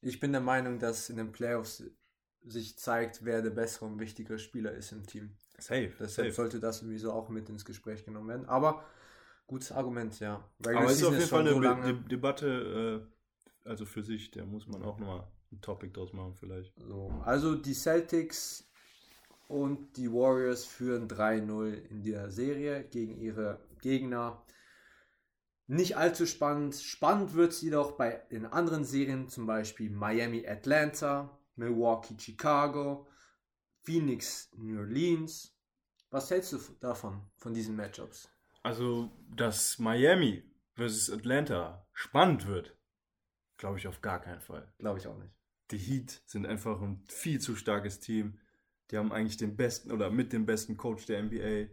Ich 0.00 0.18
bin 0.18 0.32
der 0.32 0.40
Meinung, 0.40 0.78
dass 0.78 1.10
in 1.10 1.18
den 1.18 1.32
Playoffs 1.32 1.84
sich 2.44 2.78
zeigt, 2.78 3.24
wer 3.24 3.42
der 3.42 3.50
bessere 3.50 3.86
und 3.86 4.00
wichtigere 4.00 4.38
Spieler 4.38 4.72
ist 4.72 4.92
im 4.92 5.06
Team. 5.06 5.30
Safe. 5.58 5.92
Deshalb 5.98 6.28
safe. 6.28 6.32
sollte 6.32 6.60
das 6.60 6.78
sowieso 6.78 7.12
auch 7.12 7.28
mit 7.28 7.48
ins 7.48 7.64
Gespräch 7.64 8.04
genommen 8.04 8.28
werden. 8.28 8.48
Aber 8.48 8.84
gutes 9.46 9.72
Argument, 9.72 10.18
ja. 10.20 10.48
Regular 10.60 10.82
Aber 10.82 10.90
es 10.90 10.98
ist 10.98 11.04
auf 11.04 11.14
jeden 11.14 11.26
Fall 11.26 11.40
eine 11.40 11.52
so 11.52 11.60
De 11.60 12.08
Debatte, 12.08 13.06
äh, 13.64 13.68
also 13.68 13.84
für 13.84 14.02
sich, 14.02 14.30
da 14.30 14.44
muss 14.44 14.66
man 14.66 14.82
auch 14.82 14.98
nochmal 14.98 15.26
ein 15.52 15.60
Topic 15.60 15.92
draus 15.92 16.12
machen 16.12 16.34
vielleicht. 16.34 16.72
So, 16.80 17.10
also 17.24 17.56
die 17.56 17.74
Celtics 17.74 18.70
und 19.48 19.96
die 19.96 20.10
Warriors 20.12 20.64
führen 20.64 21.08
3-0 21.08 21.72
in 21.90 22.02
der 22.02 22.30
Serie 22.30 22.84
gegen 22.84 23.18
ihre 23.18 23.58
Gegner. 23.80 24.42
Nicht 25.66 25.96
allzu 25.96 26.26
spannend. 26.26 26.76
Spannend 26.76 27.34
wird 27.34 27.52
es 27.52 27.60
jedoch 27.60 27.92
bei 27.92 28.22
den 28.30 28.46
anderen 28.46 28.84
Serien, 28.84 29.28
zum 29.28 29.46
Beispiel 29.46 29.90
Miami 29.90 30.46
Atlanta, 30.46 31.39
Milwaukee 31.56 32.16
Chicago, 32.18 33.08
Phoenix 33.82 34.50
New 34.56 34.78
Orleans. 34.78 35.56
Was 36.10 36.30
hältst 36.30 36.52
du 36.52 36.58
davon, 36.80 37.22
von 37.36 37.54
diesen 37.54 37.76
Matchups? 37.76 38.28
Also, 38.62 39.10
dass 39.34 39.78
Miami 39.78 40.44
versus 40.74 41.10
Atlanta 41.10 41.86
spannend 41.92 42.46
wird, 42.46 42.76
glaube 43.56 43.78
ich 43.78 43.86
auf 43.86 44.00
gar 44.00 44.20
keinen 44.20 44.40
Fall. 44.40 44.72
Glaube 44.78 44.98
ich 44.98 45.06
auch 45.06 45.18
nicht. 45.18 45.32
Die 45.70 45.78
Heat 45.78 46.22
sind 46.26 46.46
einfach 46.46 46.80
ein 46.80 47.04
viel 47.08 47.40
zu 47.40 47.54
starkes 47.54 48.00
Team. 48.00 48.40
Die 48.90 48.98
haben 48.98 49.12
eigentlich 49.12 49.36
den 49.36 49.56
besten 49.56 49.92
oder 49.92 50.10
mit 50.10 50.32
dem 50.32 50.46
besten 50.46 50.76
Coach 50.76 51.06
der 51.06 51.22
NBA. 51.22 51.68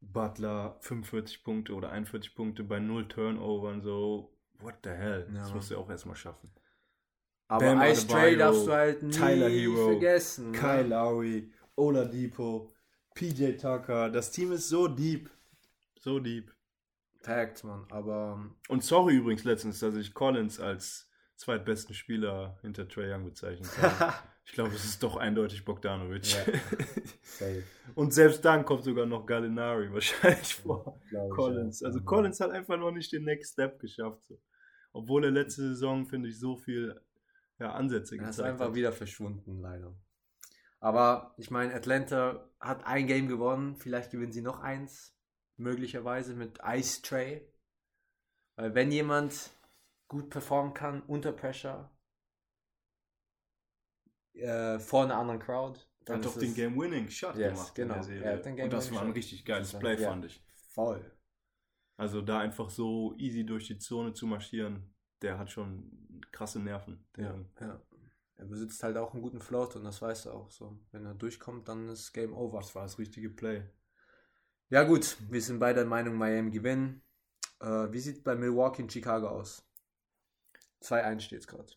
Butler 0.00 0.78
45 0.80 1.44
Punkte 1.44 1.74
oder 1.74 1.90
41 1.90 2.34
Punkte 2.34 2.64
bei 2.64 2.80
null 2.80 3.08
Turnovern, 3.08 3.82
so, 3.82 4.36
what 4.58 4.74
the 4.84 4.90
hell? 4.90 5.28
Ja. 5.32 5.40
Das 5.40 5.54
musst 5.54 5.70
du 5.70 5.78
auch 5.78 5.88
erstmal 5.88 6.16
schaffen. 6.16 6.52
Aber 7.52 7.66
Bam 7.66 7.82
Ice 7.82 8.06
Trey 8.06 8.34
darfst 8.38 8.66
du 8.66 8.72
halt 8.72 9.02
nie 9.02 9.10
Tyler 9.10 9.50
Hero, 9.50 9.90
vergessen. 9.90 10.52
Ne? 10.52 10.58
Kyle 10.58 10.88
Lowry, 10.88 11.52
Oladipo, 11.76 12.72
PJ 13.14 13.58
Tucker. 13.58 14.08
Das 14.08 14.30
Team 14.30 14.52
ist 14.52 14.70
so 14.70 14.88
deep. 14.88 15.28
So 16.00 16.18
deep. 16.18 16.50
Fact, 17.20 17.62
man. 17.64 17.84
Aber. 17.90 18.38
Ähm, 18.40 18.54
Und 18.68 18.82
sorry 18.82 19.16
übrigens 19.16 19.44
letztens, 19.44 19.80
dass 19.80 19.94
ich 19.96 20.14
Collins 20.14 20.60
als 20.60 21.10
zweitbesten 21.36 21.94
Spieler 21.94 22.58
hinter 22.62 22.88
Trey 22.88 23.12
Young 23.12 23.26
bezeichnet 23.26 23.68
habe. 23.82 24.14
ich 24.46 24.52
glaube, 24.52 24.74
es 24.74 24.86
ist 24.86 25.02
doch 25.02 25.16
eindeutig 25.16 25.62
Bogdanovic. 25.66 26.32
Ja. 26.32 27.46
Und 27.94 28.14
selbst 28.14 28.42
dann 28.46 28.64
kommt 28.64 28.84
sogar 28.84 29.04
noch 29.04 29.26
Gallinari 29.26 29.92
wahrscheinlich 29.92 30.54
vor 30.54 30.98
Collins. 31.34 31.80
Ja. 31.80 31.88
Also 31.88 32.00
Collins 32.00 32.40
hat 32.40 32.50
einfach 32.50 32.78
noch 32.78 32.92
nicht 32.92 33.12
den 33.12 33.24
Next 33.24 33.52
Step 33.52 33.78
geschafft. 33.78 34.24
So. 34.24 34.40
Obwohl 34.94 35.24
er 35.24 35.30
letzte 35.30 35.60
Saison, 35.60 36.06
finde 36.06 36.30
ich, 36.30 36.38
so 36.38 36.56
viel 36.56 36.98
ja, 37.58 37.72
Ansätze 37.72 38.16
gezeigt. 38.16 38.26
Er 38.26 38.30
ist 38.30 38.40
einfach 38.40 38.68
hat. 38.68 38.74
wieder 38.74 38.92
verschwunden, 38.92 39.60
leider. 39.60 39.94
Aber 40.80 41.34
ich 41.38 41.50
meine, 41.50 41.74
Atlanta 41.74 42.50
hat 42.58 42.84
ein 42.84 43.06
Game 43.06 43.28
gewonnen. 43.28 43.76
Vielleicht 43.76 44.10
gewinnen 44.10 44.32
sie 44.32 44.42
noch 44.42 44.60
eins. 44.60 45.16
Möglicherweise 45.56 46.34
mit 46.34 46.58
Ice 46.64 47.02
Tray. 47.02 47.48
Weil 48.56 48.74
wenn 48.74 48.90
jemand 48.90 49.50
gut 50.08 50.28
performen 50.28 50.74
kann 50.74 51.02
unter 51.02 51.32
Pressure 51.32 51.90
äh, 54.34 54.78
vor 54.78 55.04
einer 55.04 55.16
anderen 55.16 55.40
Crowd. 55.40 55.80
Dann 56.04 56.16
hat 56.16 56.24
doch 56.24 56.38
den 56.38 56.54
Game-Winning-Shot 56.54 57.36
yes, 57.36 57.74
gemacht 57.74 57.74
genau. 57.74 58.64
Und 58.64 58.72
das 58.72 58.92
war 58.92 59.02
ein 59.02 59.12
richtig 59.12 59.44
geiles 59.44 59.72
Play, 59.78 60.00
ja, 60.00 60.08
fand 60.08 60.24
ich. 60.24 60.44
Voll. 60.74 61.16
Also 61.96 62.22
da 62.22 62.40
einfach 62.40 62.70
so 62.70 63.14
easy 63.18 63.46
durch 63.46 63.68
die 63.68 63.78
Zone 63.78 64.12
zu 64.12 64.26
marschieren, 64.26 64.94
der 65.20 65.38
hat 65.38 65.50
schon 65.50 65.90
krasse 66.30 66.60
Nerven. 66.60 67.04
Ja, 67.16 67.34
ja. 67.60 67.80
Er 68.36 68.46
besitzt 68.46 68.82
halt 68.82 68.96
auch 68.96 69.12
einen 69.12 69.22
guten 69.22 69.40
Float 69.40 69.76
und 69.76 69.84
das 69.84 70.02
weißt 70.02 70.26
du 70.26 70.30
auch 70.30 70.50
so. 70.50 70.78
Wenn 70.90 71.06
er 71.06 71.14
durchkommt, 71.14 71.68
dann 71.68 71.88
ist 71.88 72.12
Game 72.12 72.34
Over. 72.34 72.58
Das 72.58 72.74
war 72.74 72.82
das 72.82 72.98
richtige 72.98 73.30
Play. 73.30 73.62
Ja 74.68 74.84
gut, 74.84 75.16
wir 75.30 75.40
sind 75.40 75.58
beide 75.58 75.80
der 75.80 75.88
Meinung, 75.88 76.16
Miami 76.16 76.50
gewinnen. 76.50 77.02
Äh, 77.60 77.92
wie 77.92 78.00
sieht 78.00 78.24
bei 78.24 78.34
Milwaukee 78.34 78.82
und 78.82 78.92
Chicago 78.92 79.28
aus? 79.28 79.64
2-1 80.82 81.20
steht 81.20 81.40
es 81.40 81.46
gerade. 81.46 81.72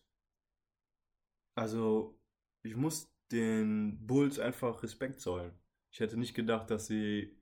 Also, 1.54 2.18
ich 2.62 2.76
muss 2.76 3.12
den 3.30 4.06
Bulls 4.06 4.38
einfach 4.38 4.82
Respekt 4.82 5.20
zollen. 5.20 5.52
Ich 5.90 6.00
hätte 6.00 6.16
nicht 6.16 6.34
gedacht, 6.34 6.70
dass 6.70 6.86
sie 6.86 7.38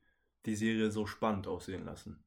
die 0.47 0.57
Serie 0.57 0.91
so 0.91 1.07
spannend 1.07 1.47
aussehen 1.47 1.85
lassen. 1.85 2.24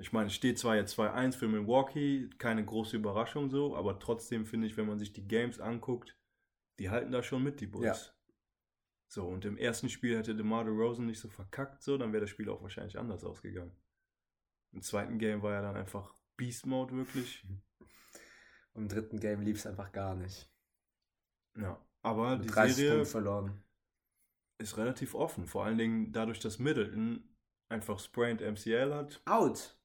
Ich 0.00 0.12
meine, 0.12 0.28
es 0.28 0.34
steht 0.34 0.58
zwar 0.58 0.76
jetzt 0.76 0.98
2-1 0.98 1.36
für 1.36 1.46
Milwaukee, 1.46 2.30
keine 2.38 2.64
große 2.64 2.96
Überraschung 2.96 3.50
so, 3.50 3.76
aber 3.76 3.98
trotzdem 3.98 4.46
finde 4.46 4.66
ich, 4.66 4.76
wenn 4.76 4.86
man 4.86 4.98
sich 4.98 5.12
die 5.12 5.28
Games 5.28 5.60
anguckt, 5.60 6.16
die 6.78 6.88
halten 6.88 7.12
da 7.12 7.22
schon 7.22 7.42
mit, 7.42 7.60
die 7.60 7.66
Bulls. 7.66 8.06
Ja. 8.06 8.12
So, 9.08 9.26
und 9.26 9.44
im 9.44 9.58
ersten 9.58 9.88
Spiel 9.88 10.16
hätte 10.16 10.34
DeMar 10.34 10.64
DeRozan 10.64 11.04
nicht 11.04 11.20
so 11.20 11.28
verkackt, 11.28 11.82
so, 11.82 11.98
dann 11.98 12.12
wäre 12.12 12.22
das 12.22 12.30
Spiel 12.30 12.48
auch 12.48 12.62
wahrscheinlich 12.62 12.98
anders 12.98 13.24
ausgegangen. 13.24 13.76
Im 14.72 14.82
zweiten 14.82 15.18
Game 15.18 15.42
war 15.42 15.54
er 15.54 15.62
dann 15.62 15.76
einfach 15.76 16.14
Beast 16.36 16.64
Mode 16.64 16.96
wirklich. 16.96 17.46
Im 18.74 18.88
dritten 18.88 19.18
Game 19.18 19.42
lief 19.42 19.58
es 19.58 19.66
einfach 19.66 19.92
gar 19.92 20.14
nicht. 20.14 20.48
Ja, 21.56 21.84
aber 22.02 22.38
Mit 22.38 22.48
die 22.48 22.72
Serie 22.72 23.04
verloren. 23.04 23.62
ist 24.58 24.76
relativ 24.78 25.14
offen. 25.14 25.46
Vor 25.46 25.64
allen 25.64 25.76
Dingen 25.76 26.12
dadurch, 26.12 26.38
dass 26.38 26.58
Middleton 26.60 27.36
einfach 27.68 27.98
sprained 27.98 28.40
MCL 28.40 28.94
hat. 28.94 29.20
Out! 29.26 29.79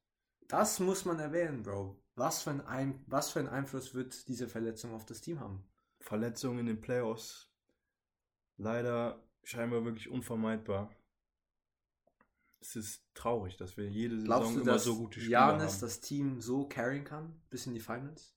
Das 0.48 0.80
muss 0.80 1.06
man 1.06 1.20
erwähnen, 1.20 1.64
Bro. 1.64 2.02
Was 2.16 2.44
für, 2.44 2.52
ein 2.52 2.62
ein 2.62 3.04
was 3.08 3.32
für 3.32 3.40
einen 3.40 3.50
Einfluss 3.50 3.94
wird 3.94 4.28
diese 4.28 4.48
Verletzung 4.48 4.94
auf 4.94 5.06
das 5.06 5.22
Team 5.22 5.40
haben? 5.40 5.68
Verletzungen 6.00 6.60
in 6.60 6.66
den 6.68 6.82
Playoffs. 6.82 7.52
Leider 8.58 9.22
scheinbar 9.44 9.84
wirklich 9.84 10.10
unvermeidbar. 10.10 10.90
Es 12.62 12.75
ist 12.75 13.04
traurig, 13.14 13.58
dass 13.58 13.78
wir 13.78 13.90
jede 13.90 14.16
Saison 14.16 14.25
Glaubst 14.25 14.56
du, 14.56 14.62
immer 14.62 14.80
so 14.80 14.98
gute 14.98 15.20
Spieler 15.20 15.40
Janis 15.40 15.74
haben. 15.74 15.82
das 15.82 16.02
Team 16.02 16.42
so 16.42 16.68
carryen 16.68 17.04
kann 17.04 17.42
bis 17.50 17.68
in 17.68 17.74
die 17.74 17.80
Finals? 17.80 18.34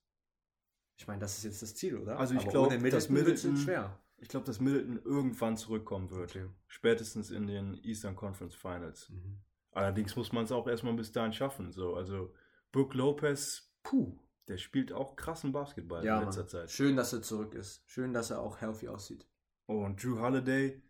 Ich 0.97 1.07
meine, 1.07 1.19
das 1.19 1.37
ist 1.37 1.45
jetzt 1.45 1.61
das 1.61 1.75
Ziel, 1.75 1.97
oder? 1.97 2.19
Also 2.19 2.35
ich 2.35 2.47
glaube, 2.47 2.77
das 2.89 3.09
Middleton 3.09 3.55
schwer. 3.55 3.97
Ich 4.17 4.27
glaube, 4.27 4.45
dass 4.45 4.59
Middleton 4.59 5.01
irgendwann 5.03 5.55
zurückkommen 5.55 6.09
wird. 6.11 6.31
Okay. 6.31 6.49
Spätestens 6.67 7.31
in 7.31 7.47
den 7.47 7.75
Eastern 7.83 8.17
Conference 8.17 8.53
Finals. 8.53 9.09
Mhm. 9.09 9.39
Allerdings 9.79 10.17
muss 10.17 10.33
man 10.33 10.43
es 10.43 10.51
auch 10.51 10.67
erstmal 10.67 10.93
bis 10.93 11.13
dahin 11.13 11.31
schaffen. 11.31 11.71
So, 11.71 11.95
also 11.95 12.33
Brook 12.73 12.93
Lopez, 12.95 13.73
puh, 13.81 14.19
der 14.49 14.57
spielt 14.57 14.91
auch 14.91 15.15
krassen 15.15 15.53
Basketball 15.53 16.03
ja, 16.03 16.19
in 16.19 16.25
letzter 16.25 16.41
Mann. 16.41 16.49
Zeit. 16.49 16.69
Schön, 16.69 16.97
dass 16.97 17.13
er 17.13 17.21
zurück 17.21 17.55
ist. 17.55 17.81
Schön, 17.87 18.11
dass 18.11 18.29
er 18.29 18.41
auch 18.41 18.59
healthy 18.59 18.89
aussieht. 18.89 19.25
Und 19.67 20.03
Drew 20.03 20.19
Holiday, 20.19 20.83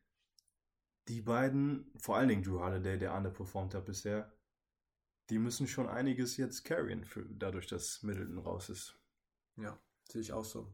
die 1.08 1.22
beiden, 1.22 1.94
vor 2.00 2.18
allen 2.18 2.30
Dingen 2.30 2.42
Drew 2.42 2.62
Holiday, 2.62 2.98
der 2.98 3.14
underperformt 3.14 3.76
hat 3.76 3.86
bisher, 3.86 4.34
die 5.30 5.38
müssen 5.38 5.68
schon 5.68 5.88
einiges 5.88 6.38
jetzt 6.38 6.64
carryen, 6.64 7.04
für, 7.04 7.24
dadurch, 7.30 7.68
dass 7.68 8.02
Middleton 8.02 8.40
raus 8.40 8.70
ist. 8.70 9.00
Ja. 9.56 9.80
Sehe 10.10 10.22
ich 10.22 10.34
auch 10.34 10.46
so. 10.46 10.74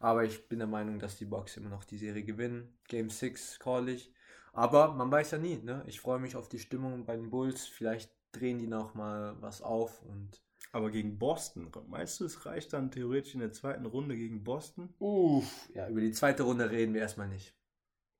Aber 0.00 0.24
ich 0.24 0.48
bin 0.48 0.58
der 0.58 0.66
Meinung, 0.66 0.98
dass 0.98 1.16
die 1.16 1.26
Box 1.26 1.56
immer 1.56 1.68
noch 1.68 1.84
die 1.84 1.98
Serie 1.98 2.24
gewinnen. 2.24 2.76
Game 2.88 3.08
6 3.08 3.60
call 3.60 3.88
ich. 3.88 4.12
Aber 4.52 4.92
man 4.92 5.10
weiß 5.10 5.30
ja 5.32 5.38
nie, 5.38 5.56
ne? 5.56 5.82
Ich 5.86 6.00
freue 6.00 6.18
mich 6.18 6.36
auf 6.36 6.48
die 6.48 6.58
Stimmung 6.58 7.04
bei 7.06 7.16
den 7.16 7.30
Bulls. 7.30 7.66
Vielleicht 7.66 8.10
drehen 8.32 8.58
die 8.58 8.66
noch 8.66 8.94
mal 8.94 9.36
was 9.40 9.62
auf 9.62 10.02
und. 10.02 10.42
Aber 10.72 10.90
gegen 10.90 11.18
Boston, 11.18 11.70
meinst 11.88 12.20
du, 12.20 12.24
es 12.24 12.46
reicht 12.46 12.72
dann 12.72 12.90
theoretisch 12.90 13.34
in 13.34 13.40
der 13.40 13.52
zweiten 13.52 13.84
Runde 13.84 14.16
gegen 14.16 14.42
Boston? 14.42 14.94
Uff. 15.00 15.68
Ja, 15.74 15.88
über 15.88 16.00
die 16.00 16.12
zweite 16.12 16.44
Runde 16.44 16.70
reden 16.70 16.94
wir 16.94 17.02
erstmal 17.02 17.28
nicht. 17.28 17.54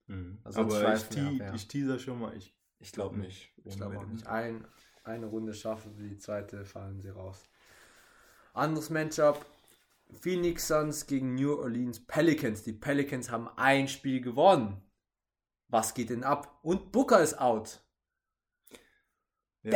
Mhm. 0.07 0.39
Also 0.45 0.61
Aber 0.61 0.95
ich, 0.95 1.05
te 1.05 1.27
ab, 1.27 1.33
ja. 1.39 1.55
ich 1.55 1.69
teaser 1.69 1.99
schon 1.99 2.19
mal, 2.19 2.37
ich, 2.37 2.55
Ich 2.79 2.93
glaube 2.93 3.19
nicht. 3.19 3.53
Ich 3.65 3.77
glaube 3.77 3.99
auch 3.99 4.07
nicht. 4.07 4.27
Ein, 4.27 4.67
eine 5.05 5.27
Runde 5.27 5.55
schaffen 5.55 5.95
sie, 5.95 6.09
die 6.11 6.19
zweite 6.19 6.65
fallen 6.67 7.01
sie 7.01 7.09
raus. 7.09 7.49
Anderes 8.53 8.91
Matchup. 8.91 9.47
Phoenix 10.21 10.69
Suns 10.69 11.07
gegen 11.07 11.35
New 11.35 11.55
Orleans 11.55 12.05
Pelicans. 12.05 12.63
Die 12.65 12.75
Pelicans 12.75 13.31
haben 13.31 13.49
ein 13.57 13.89
Spiel 13.89 14.21
gewonnen. 14.21 14.83
Was 15.73 15.95
geht 15.95 16.11
denn 16.11 16.23
ab? 16.23 16.59
Und 16.63 16.93
Booker 16.93 17.23
ist 17.23 17.41
out. 17.41 17.83
Ja, 19.63 19.71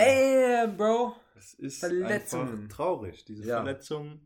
Damn, 0.67 0.77
Bro. 0.77 1.17
es 1.37 1.55
ist 1.55 1.81
Verletzungen. 1.81 2.49
einfach 2.53 2.69
traurig. 2.77 3.25
Diese 3.25 3.47
Ja. 3.47 3.63
Verletzung, 3.63 4.21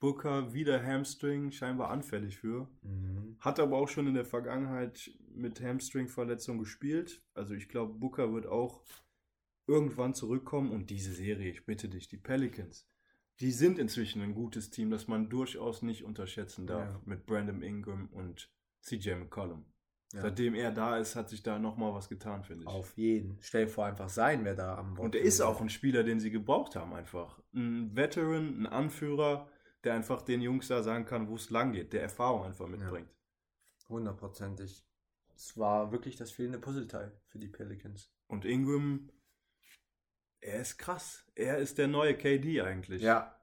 Booker 0.00 0.52
wieder 0.52 0.82
Hamstring, 0.84 1.52
scheinbar 1.52 1.90
anfällig 1.90 2.38
für. 2.38 2.68
Mhm. 2.82 3.36
Hat 3.38 3.60
aber 3.60 3.76
auch 3.78 3.88
schon 3.88 4.08
in 4.08 4.14
der 4.14 4.24
Vergangenheit 4.24 5.10
mit 5.28 5.60
Hamstring-Verletzung 5.60 6.58
gespielt. 6.58 7.22
Also 7.34 7.54
ich 7.54 7.68
glaube, 7.68 7.94
Booker 7.94 8.32
wird 8.32 8.46
auch 8.46 8.82
irgendwann 9.68 10.12
zurückkommen. 10.12 10.72
Und 10.72 10.90
diese 10.90 11.12
Serie, 11.12 11.50
ich 11.52 11.66
bitte 11.66 11.88
dich, 11.88 12.08
die 12.08 12.18
Pelicans, 12.18 12.88
die 13.38 13.52
sind 13.52 13.78
inzwischen 13.78 14.22
ein 14.22 14.34
gutes 14.34 14.70
Team, 14.70 14.90
das 14.90 15.06
man 15.06 15.28
durchaus 15.28 15.82
nicht 15.82 16.02
unterschätzen 16.02 16.66
darf. 16.66 16.90
Ja. 16.90 17.00
Mit 17.04 17.26
Brandon 17.26 17.62
Ingram 17.62 18.08
und 18.08 18.50
CJ 18.82 19.14
McCollum. 19.14 19.66
Ja. 20.12 20.22
Seitdem 20.22 20.54
er 20.54 20.70
da 20.70 20.98
ist, 20.98 21.16
hat 21.16 21.28
sich 21.28 21.42
da 21.42 21.58
nochmal 21.58 21.92
was 21.92 22.08
getan, 22.08 22.44
finde 22.44 22.62
ich. 22.62 22.68
Auf 22.68 22.96
jeden. 22.96 23.38
Stell 23.40 23.66
dir 23.66 23.70
vor, 23.70 23.86
einfach 23.86 24.08
sein, 24.08 24.44
wer 24.44 24.54
da 24.54 24.76
am 24.76 24.98
Und 24.98 25.14
er 25.14 25.22
ist 25.22 25.40
auch 25.40 25.60
ein 25.60 25.68
Spieler, 25.68 26.04
den 26.04 26.20
sie 26.20 26.30
gebraucht 26.30 26.76
haben, 26.76 26.94
einfach. 26.94 27.40
Ein 27.52 27.94
Veteran, 27.96 28.62
ein 28.62 28.66
Anführer, 28.66 29.48
der 29.82 29.94
einfach 29.94 30.22
den 30.22 30.40
Jungs 30.40 30.68
da 30.68 30.82
sagen 30.82 31.06
kann, 31.06 31.28
wo 31.28 31.34
es 31.34 31.50
lang 31.50 31.72
geht, 31.72 31.92
der 31.92 32.02
Erfahrung 32.02 32.44
einfach 32.44 32.68
mitbringt. 32.68 33.10
Hundertprozentig. 33.88 34.84
Es 35.34 35.56
war 35.58 35.92
wirklich 35.92 36.16
das 36.16 36.30
fehlende 36.30 36.58
Puzzleteil 36.58 37.12
für 37.26 37.38
die 37.38 37.48
Pelicans. 37.48 38.10
Und 38.26 38.44
Ingram, 38.44 39.10
er 40.40 40.60
ist 40.60 40.78
krass. 40.78 41.24
Er 41.34 41.58
ist 41.58 41.78
der 41.78 41.88
neue 41.88 42.16
KD 42.16 42.62
eigentlich. 42.62 43.02
Ja, 43.02 43.38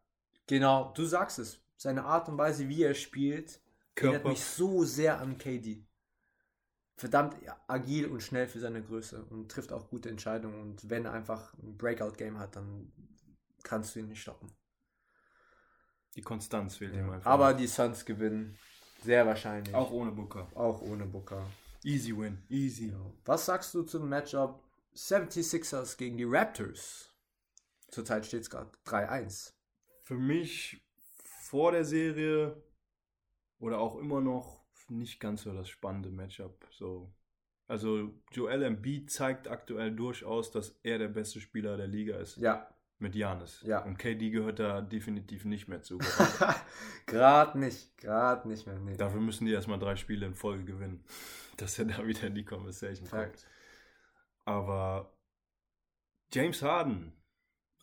genau. 0.47 0.91
Du 0.95 1.05
sagst 1.05 1.39
es. 1.39 1.59
Seine 1.75 2.05
Art 2.05 2.29
und 2.29 2.37
Weise, 2.37 2.69
wie 2.69 2.83
er 2.83 2.93
spielt, 2.93 3.61
erinnert 3.95 4.23
Körper. 4.23 4.29
mich 4.29 4.43
so 4.43 4.83
sehr 4.85 5.19
an 5.19 5.37
KD. 5.37 5.85
Verdammt 6.95 7.35
agil 7.67 8.05
und 8.05 8.21
schnell 8.21 8.47
für 8.47 8.59
seine 8.59 8.83
Größe 8.83 9.23
und 9.25 9.49
trifft 9.49 9.73
auch 9.73 9.89
gute 9.89 10.09
Entscheidungen. 10.09 10.59
Und 10.61 10.89
wenn 10.89 11.05
er 11.05 11.13
einfach 11.13 11.53
ein 11.55 11.75
Breakout-Game 11.77 12.37
hat, 12.37 12.55
dann 12.55 12.91
kannst 13.63 13.95
du 13.95 13.99
ihn 13.99 14.07
nicht 14.09 14.21
stoppen. 14.21 14.51
Die 16.15 16.21
Konstanz 16.21 16.77
fehlt 16.77 16.93
ihm 16.93 17.09
einfach. 17.09 17.29
Aber 17.29 17.53
die 17.53 17.67
Suns 17.67 18.05
gewinnen. 18.05 18.57
Sehr 19.03 19.25
wahrscheinlich. 19.25 19.73
auch 19.73 19.91
ohne 19.91 20.11
Booker. 20.11 20.47
auch 20.55 20.81
ohne 20.81 21.05
Booker. 21.05 21.45
Easy 21.83 22.15
win. 22.15 22.41
Easy. 22.47 22.91
Ja. 22.91 23.11
Was 23.25 23.45
sagst 23.45 23.73
du 23.73 23.83
zum 23.83 24.07
Matchup 24.07 24.63
76ers 24.95 25.97
gegen 25.97 26.17
die 26.17 26.23
Raptors? 26.23 27.09
Zurzeit 27.89 28.25
steht 28.25 28.43
es 28.43 28.49
gerade 28.49 28.71
3-1. 28.85 29.53
Für 30.03 30.17
mich 30.17 30.81
vor 31.41 31.71
der 31.71 31.83
Serie 31.83 32.63
oder 33.59 33.79
auch 33.79 33.97
immer 33.97 34.21
noch 34.21 34.62
nicht 34.89 35.19
ganz 35.19 35.43
so 35.43 35.53
das 35.53 35.69
spannende 35.69 36.09
Matchup. 36.09 36.67
So. 36.71 37.13
Also 37.67 38.13
Joel 38.31 38.63
Embiid 38.63 39.09
zeigt 39.09 39.47
aktuell 39.47 39.95
durchaus, 39.95 40.51
dass 40.51 40.79
er 40.83 40.99
der 40.99 41.07
beste 41.07 41.39
Spieler 41.39 41.77
der 41.77 41.87
Liga 41.87 42.17
ist. 42.17 42.37
Ja, 42.37 42.67
Mit 42.99 43.15
Janis. 43.15 43.61
Ja. 43.65 43.83
Und 43.83 43.97
KD 43.97 44.29
gehört 44.29 44.59
da 44.59 44.81
definitiv 44.81 45.45
nicht 45.45 45.67
mehr 45.67 45.81
zu. 45.81 45.97
gerade 47.05 47.59
nicht. 47.59 47.97
Gerade 47.97 48.47
nicht 48.47 48.67
mehr. 48.67 48.79
Nee. 48.79 48.97
Dafür 48.97 49.21
müssen 49.21 49.45
die 49.45 49.51
erstmal 49.51 49.79
drei 49.79 49.95
Spiele 49.95 50.25
in 50.25 50.35
Folge 50.35 50.65
gewinnen, 50.65 51.03
dass 51.57 51.79
er 51.79 51.85
da 51.85 52.05
wieder 52.05 52.27
in 52.27 52.35
die 52.35 52.45
Conversation 52.45 53.09
kommt. 53.09 53.21
Fakt. 53.21 53.47
Aber 54.45 55.17
James 56.31 56.61
Harden, 56.61 57.13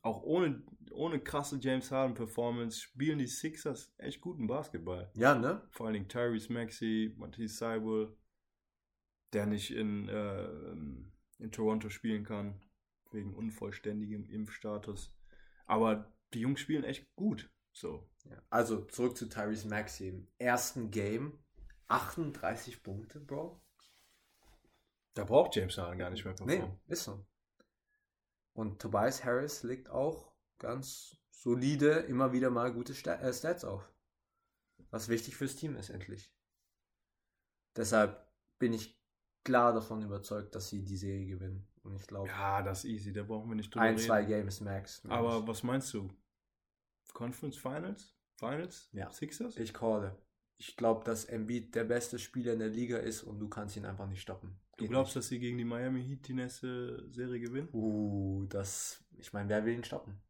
auch 0.02 0.22
ohne, 0.22 0.62
ohne 0.92 1.20
krasse 1.20 1.58
James 1.60 1.90
Harden-Performance, 1.90 2.80
spielen 2.80 3.18
die 3.18 3.26
Sixers 3.26 3.92
echt 3.98 4.20
guten 4.20 4.46
Basketball. 4.46 5.10
Ja, 5.14 5.34
ne? 5.34 5.66
Vor 5.70 5.86
allen 5.86 5.94
Dingen 5.94 6.08
Tyrese 6.08 6.52
Maxey, 6.52 7.14
Matisse 7.18 7.56
Seibel, 7.56 8.16
der 9.32 9.46
nicht 9.46 9.70
in, 9.70 10.08
äh, 10.08 10.48
in 11.38 11.52
Toronto 11.52 11.88
spielen 11.88 12.24
kann, 12.24 12.60
wegen 13.12 13.34
unvollständigem 13.34 14.26
Impfstatus. 14.26 15.14
Aber 15.66 16.12
die 16.34 16.40
Jungs 16.40 16.60
spielen 16.60 16.84
echt 16.84 17.14
gut. 17.14 17.50
So. 17.72 18.08
Ja. 18.24 18.42
Also 18.50 18.84
zurück 18.86 19.16
zu 19.16 19.28
Tyrese 19.28 19.68
Maxey. 19.68 20.08
Im 20.08 20.28
ersten 20.38 20.90
Game 20.90 21.38
38 21.88 22.82
Punkte, 22.82 23.20
Bro. 23.20 23.60
Da 25.14 25.24
braucht 25.24 25.54
James 25.56 25.76
Harden 25.76 25.98
gar 25.98 26.10
nicht 26.10 26.24
mehr 26.24 26.34
Nee, 26.40 26.56
performen. 26.58 26.80
ist 26.86 27.04
so. 27.04 27.26
Und 28.60 28.78
Tobias 28.78 29.24
Harris 29.24 29.62
legt 29.62 29.88
auch 29.88 30.34
ganz 30.58 31.16
solide, 31.30 31.92
immer 32.00 32.34
wieder 32.34 32.50
mal 32.50 32.70
gute 32.70 32.92
äh, 32.92 33.32
Stats 33.32 33.64
auf. 33.64 33.90
Was 34.90 35.08
wichtig 35.08 35.34
fürs 35.34 35.56
Team 35.56 35.76
ist, 35.76 35.88
endlich. 35.88 36.30
Deshalb 37.74 38.22
bin 38.58 38.74
ich 38.74 39.02
klar 39.44 39.72
davon 39.72 40.02
überzeugt, 40.02 40.54
dass 40.54 40.68
sie 40.68 40.84
die 40.84 40.98
Serie 40.98 41.24
gewinnen. 41.24 41.66
Und 41.84 41.96
ich 41.96 42.06
glaube, 42.06 42.28
Ja, 42.28 42.60
das 42.60 42.84
ist 42.84 42.90
easy, 42.90 43.14
da 43.14 43.22
brauchen 43.22 43.48
wir 43.48 43.56
nicht 43.56 43.74
drüber 43.74 43.86
ein, 43.86 43.94
reden. 43.94 44.06
zwei 44.06 44.24
Games 44.24 44.60
max. 44.60 45.02
Aber 45.08 45.48
was 45.48 45.62
meinst 45.62 45.94
du? 45.94 46.10
Conference 47.14 47.56
Finals? 47.56 48.14
Finals? 48.36 48.90
Ja. 48.92 49.10
Sixers? 49.10 49.56
ich 49.56 49.72
calle. 49.72 50.20
Ich 50.58 50.76
glaube, 50.76 51.02
dass 51.04 51.24
Embiid 51.24 51.74
der 51.74 51.84
beste 51.84 52.18
Spieler 52.18 52.52
in 52.52 52.58
der 52.58 52.68
Liga 52.68 52.98
ist 52.98 53.22
und 53.22 53.38
du 53.38 53.48
kannst 53.48 53.78
ihn 53.78 53.86
einfach 53.86 54.06
nicht 54.06 54.20
stoppen. 54.20 54.60
Du 54.80 54.88
glaubst, 54.88 55.16
dass 55.16 55.28
sie 55.28 55.38
gegen 55.38 55.58
die 55.58 55.64
Miami 55.64 56.02
Heat 56.04 56.26
die 56.28 56.34
nächste 56.34 57.08
Serie 57.10 57.40
gewinnen? 57.40 57.68
Uh, 57.72 58.46
das. 58.48 59.04
Ich 59.18 59.32
meine, 59.32 59.48
wer 59.48 59.64
will 59.64 59.74
ihn 59.74 59.84
stoppen? 59.84 60.20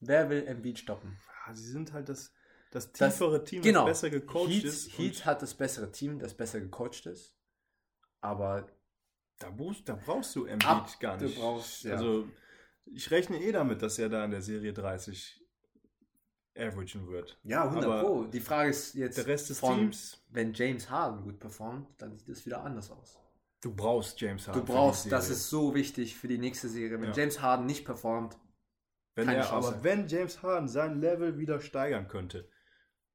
Wer 0.00 0.28
will 0.30 0.46
Embiid 0.46 0.78
stoppen? 0.78 1.18
Ja, 1.46 1.54
sie 1.54 1.70
sind 1.70 1.92
halt 1.92 2.08
das, 2.08 2.32
das 2.70 2.92
Das- 2.92 3.12
tiefere 3.14 3.44
Team, 3.44 3.62
Genau. 3.62 3.86
das 3.86 4.00
besser 4.00 4.10
gecoacht 4.10 4.48
Heat, 4.50 4.64
ist. 4.64 4.98
Heat 4.98 5.24
hat 5.26 5.42
das 5.42 5.54
bessere 5.54 5.90
Team, 5.92 6.18
das 6.18 6.34
besser 6.34 6.60
gecoacht 6.60 7.06
ist. 7.06 7.36
Aber 8.20 8.66
da, 9.38 9.50
brauchst, 9.50 9.88
da 9.88 9.94
brauchst 9.94 10.34
du 10.36 10.44
Embiid 10.44 10.68
Ab- 10.68 11.00
gar 11.00 11.18
du 11.18 11.24
nicht. 11.26 11.38
brauchst- 11.38 11.84
ja. 11.84 11.94
Also, 11.94 12.28
ich 12.86 13.10
rechne 13.10 13.40
eh 13.42 13.52
damit, 13.52 13.82
dass 13.82 13.98
er 13.98 14.08
da 14.08 14.24
in 14.24 14.30
der 14.32 14.42
Serie 14.42 14.72
30 14.72 15.38
averagen 16.56 17.08
wird. 17.08 17.38
ja, 17.44 17.64
100 17.64 17.84
Aber 17.84 18.00
Pro. 18.02 18.24
Die 18.24 18.40
Frage 18.40 18.70
ist 18.70 18.94
jetzt, 18.94 19.16
Der 19.18 19.26
Rest 19.26 19.48
des 19.50 19.58
von, 19.58 19.76
Teams, 19.78 20.22
wenn 20.28 20.52
James 20.52 20.90
Harden 20.90 21.22
gut 21.22 21.38
performt, 21.38 21.88
dann 21.98 22.18
sieht 22.18 22.28
es 22.28 22.44
wieder 22.44 22.62
anders 22.62 22.90
aus. 22.90 23.18
Du 23.62 23.74
brauchst 23.74 24.20
James 24.20 24.46
Harden. 24.46 24.60
Du 24.66 24.72
brauchst, 24.72 25.10
das 25.10 25.30
ist 25.30 25.48
so 25.48 25.74
wichtig 25.74 26.16
für 26.16 26.28
die 26.28 26.36
nächste 26.38 26.68
Serie. 26.68 27.00
Wenn 27.00 27.08
Ja. 27.10 27.16
James 27.16 27.40
Harden 27.40 27.64
nicht 27.66 27.84
performt, 27.86 28.36
Wenn 29.14 29.26
Keine 29.26 29.38
er, 29.38 29.44
Chance. 29.44 29.68
aber 29.68 29.84
wenn 29.84 30.06
James 30.08 30.42
Harden 30.42 30.68
sein 30.68 31.00
Level 31.00 31.38
wieder 31.38 31.60
steigern 31.60 32.08
könnte, 32.08 32.48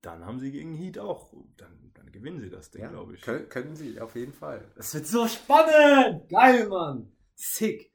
dann 0.02 0.26
haben 0.26 0.40
sie 0.40 0.52
gegen 0.52 0.74
Heat 0.74 1.00
auch, 1.00 1.34
dann, 1.58 1.92
dann 1.96 2.12
gewinnen 2.12 2.40
sie 2.40 2.50
das 2.52 2.70
Ding, 2.72 2.84
ja, 2.84 2.90
glaube 2.90 3.16
ich. 3.16 3.22
Können, 3.22 3.50
können 3.50 3.76
sie, 3.76 4.00
auf 4.00 4.16
jeden 4.16 4.34
Fall. 4.34 4.72
Das 4.76 4.94
wird 4.94 5.08
so 5.08 5.28
spannend! 5.28 6.30
Geil, 6.30 6.68
Mann! 6.68 7.12
Sick! 7.36 7.92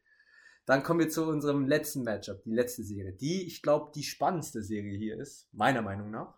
Dann 0.67 0.83
kommen 0.83 1.01
wir 1.01 1.11
zu 1.11 1.25
unserem 1.27 1.67
letzten 1.67 2.03
Matchup, 2.03 2.43
die 2.45 2.51
letzte 2.53 2.83
Serie, 2.85 3.13
die, 3.13 3.47
ich 3.47 3.63
glaube, 3.63 3.91
die 3.95 4.03
spannendste 4.05 4.63
Serie 4.63 4.97
hier 4.99 5.17
ist, 5.19 5.49
meiner 5.53 5.83
Meinung 5.83 6.11
nach. 6.11 6.35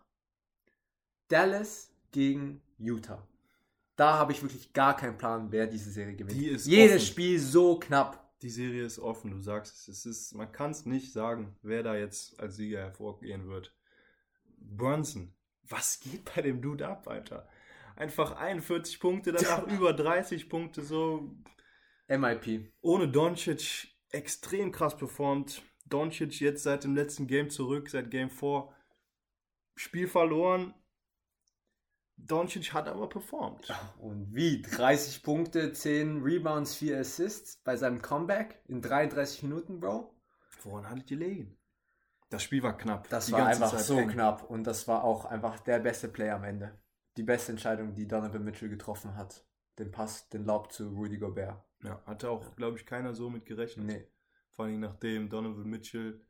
Dallas 1.27 1.91
gegen 2.11 2.61
Utah. 2.77 3.27
Da 3.95 4.17
habe 4.17 4.33
ich 4.33 4.41
wirklich 4.41 4.73
gar 4.73 4.95
keinen 4.95 5.17
Plan, 5.17 5.51
wer 5.51 5.67
diese 5.67 5.89
Serie 5.89 6.15
gewinnt. 6.15 6.37
Die 6.37 6.45
Jedes 6.45 6.95
offen. 6.95 7.05
Spiel 7.05 7.39
so 7.39 7.79
knapp. 7.79 8.21
Die 8.41 8.49
Serie 8.49 8.83
ist 8.83 8.99
offen, 8.99 9.31
du 9.31 9.39
sagst 9.39 9.73
es. 9.73 9.87
es 9.87 10.05
ist, 10.05 10.35
man 10.35 10.51
kann 10.51 10.71
es 10.71 10.85
nicht 10.85 11.13
sagen, 11.13 11.55
wer 11.61 11.83
da 11.83 11.95
jetzt 11.95 12.39
als 12.39 12.57
Sieger 12.57 12.79
hervorgehen 12.79 13.47
wird. 13.47 13.73
Brunson, 14.57 15.33
was 15.63 15.99
geht 15.99 16.29
bei 16.35 16.41
dem 16.41 16.61
Dude 16.61 16.87
ab, 16.87 17.07
Alter? 17.07 17.47
Einfach 17.95 18.35
41 18.35 18.99
Punkte, 18.99 19.31
danach 19.31 19.65
über 19.67 19.93
30 19.93 20.49
Punkte, 20.49 20.81
so 20.83 21.33
MIP. 22.07 22.71
ohne 22.81 23.07
Doncic 23.07 23.87
extrem 24.09 24.71
krass 24.71 24.97
performt. 24.97 25.61
Doncic 25.85 26.39
jetzt 26.41 26.63
seit 26.63 26.83
dem 26.83 26.95
letzten 26.95 27.27
Game 27.27 27.49
zurück, 27.49 27.89
seit 27.89 28.11
Game 28.11 28.29
4. 28.29 28.69
Spiel 29.75 30.07
verloren. 30.07 30.73
Doncic 32.17 32.73
hat 32.73 32.87
aber 32.87 33.07
performt. 33.09 33.67
Und 33.99 34.33
wie? 34.33 34.61
30 34.61 35.21
Punkte, 35.23 35.73
10 35.73 36.21
Rebounds, 36.23 36.75
4 36.75 36.99
Assists 36.99 37.57
bei 37.63 37.75
seinem 37.75 38.01
Comeback 38.01 38.61
in 38.67 38.81
33 38.81 39.43
Minuten, 39.43 39.79
Bro. 39.79 40.13
Woran 40.63 40.89
hat 40.89 40.99
es 40.99 41.05
gelegen? 41.05 41.57
Das 42.29 42.41
Spiel 42.43 42.63
war 42.63 42.75
knapp. 42.77 43.07
Das 43.09 43.27
Die 43.27 43.33
war 43.33 43.45
einfach 43.45 43.71
Zeit 43.71 43.81
so 43.81 43.97
eng. 43.99 44.09
knapp 44.09 44.49
und 44.49 44.63
das 44.65 44.87
war 44.87 45.03
auch 45.03 45.25
einfach 45.25 45.59
der 45.59 45.79
beste 45.79 46.07
Play 46.07 46.29
am 46.31 46.43
Ende. 46.43 46.77
Die 47.17 47.23
beste 47.23 47.51
Entscheidung, 47.51 47.93
die 47.95 48.07
Donovan 48.07 48.43
Mitchell 48.43 48.69
getroffen 48.69 49.15
hat. 49.15 49.45
den 49.77 49.91
Pass, 49.91 50.29
den 50.29 50.45
Lob 50.45 50.71
zu 50.71 50.87
Rudy 50.89 51.17
Gobert. 51.17 51.61
Ja, 51.83 52.01
hatte 52.05 52.29
auch, 52.29 52.55
glaube 52.55 52.77
ich, 52.77 52.85
keiner 52.85 53.13
so 53.13 53.29
mit 53.29 53.45
gerechnet. 53.45 53.85
Nee. 53.85 54.07
Vor 54.51 54.65
allem 54.65 54.79
nachdem 54.79 55.29
Donovan 55.29 55.69
Mitchell 55.69 56.21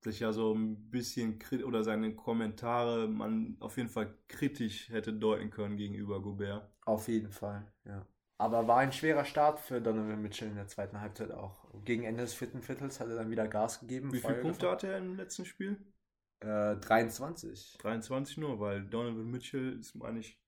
sich 0.00 0.20
ja 0.20 0.32
so 0.32 0.54
ein 0.54 0.90
bisschen 0.90 1.38
oder 1.64 1.82
seine 1.82 2.14
Kommentare 2.14 3.08
man 3.08 3.56
auf 3.60 3.76
jeden 3.76 3.88
Fall 3.88 4.14
kritisch 4.28 4.88
hätte 4.90 5.12
deuten 5.12 5.50
können 5.50 5.76
gegenüber 5.76 6.22
Gobert. 6.22 6.70
Auf 6.84 7.08
jeden 7.08 7.30
Fall, 7.30 7.70
ja. 7.84 8.06
Aber 8.40 8.68
war 8.68 8.78
ein 8.78 8.92
schwerer 8.92 9.24
Start 9.24 9.58
für 9.58 9.80
Donovan 9.80 10.22
Mitchell 10.22 10.48
in 10.48 10.54
der 10.54 10.68
zweiten 10.68 11.00
Halbzeit 11.00 11.32
auch. 11.32 11.66
Gegen 11.84 12.04
Ende 12.04 12.22
des 12.22 12.34
vierten 12.34 12.62
Viertels 12.62 13.00
hat 13.00 13.08
er 13.08 13.16
dann 13.16 13.30
wieder 13.30 13.48
Gas 13.48 13.80
gegeben. 13.80 14.12
Wie 14.12 14.20
viele 14.20 14.36
Punkte 14.36 14.70
hatte 14.70 14.86
er 14.86 14.98
im 14.98 15.16
letzten 15.16 15.44
Spiel? 15.44 15.76
Äh, 16.38 16.76
23. 16.76 17.78
23 17.78 18.36
nur, 18.36 18.60
weil 18.60 18.84
Donovan 18.84 19.28
Mitchell 19.28 19.76
ist, 19.80 19.96
meine 19.96 20.20
ich, 20.20 20.40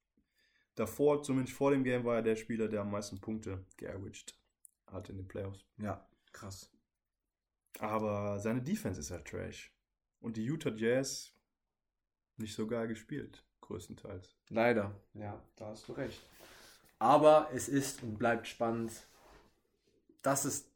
davor, 0.77 1.25
zumindest 1.25 1.57
vor 1.57 1.73
dem 1.73 1.83
Game, 1.83 2.05
war 2.05 2.17
er 2.17 2.23
der 2.23 2.37
Spieler, 2.37 2.69
der 2.69 2.83
am 2.83 2.93
meisten 2.93 3.21
Punkte 3.21 3.67
geaveraged 3.77 4.35
hat 4.87 5.09
in 5.09 5.17
den 5.17 5.27
Playoffs. 5.27 5.67
Ja, 5.79 6.07
krass. 6.33 6.71
Aber 7.79 8.39
seine 8.39 8.63
Defense 8.63 9.01
ist 9.01 9.11
halt 9.11 9.27
trash. 9.27 9.73
Und 10.21 10.37
die 10.37 10.45
Utah 10.45 10.71
Jazz 10.71 11.33
nicht 12.37 12.55
so 12.55 12.67
geil 12.67 12.89
gespielt, 12.89 13.45
größtenteils. 13.61 14.37
Leider, 14.49 14.95
ja, 15.15 15.43
da 15.57 15.67
hast 15.67 15.89
du 15.89 15.93
recht. 15.93 16.21
Aber 16.99 17.51
es 17.55 17.69
ist 17.69 18.03
und 18.03 18.19
bleibt 18.19 18.47
spannend. 18.47 18.93
Das 20.23 20.45
ist, 20.45 20.71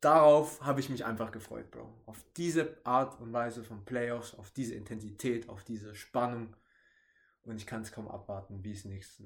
darauf 0.00 0.60
habe 0.62 0.80
ich 0.80 0.88
mich 0.88 1.04
einfach 1.04 1.32
gefreut, 1.32 1.70
Bro. 1.70 1.92
Auf 2.06 2.24
diese 2.36 2.76
Art 2.84 3.20
und 3.20 3.32
Weise 3.32 3.64
von 3.64 3.84
Playoffs, 3.84 4.34
auf 4.34 4.50
diese 4.50 4.74
Intensität, 4.74 5.48
auf 5.48 5.64
diese 5.64 5.94
Spannung. 5.94 6.54
Und 7.42 7.56
ich 7.56 7.66
kann 7.66 7.82
es 7.82 7.92
kaum 7.92 8.08
abwarten, 8.08 8.62
wie 8.62 8.72
es 8.72 8.84
nächste 8.84 9.24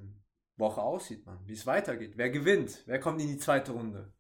Woche 0.57 0.81
aussieht, 0.81 1.27
man. 1.27 1.39
Wie 1.47 1.53
es 1.53 1.67
weitergeht. 1.67 2.13
Wer 2.17 2.31
gewinnt? 2.31 2.83
Wer 2.87 3.01
kommt 3.01 3.21
in 3.21 3.29
die 3.29 3.39
zweite 3.39 3.73
Runde? 3.73 4.13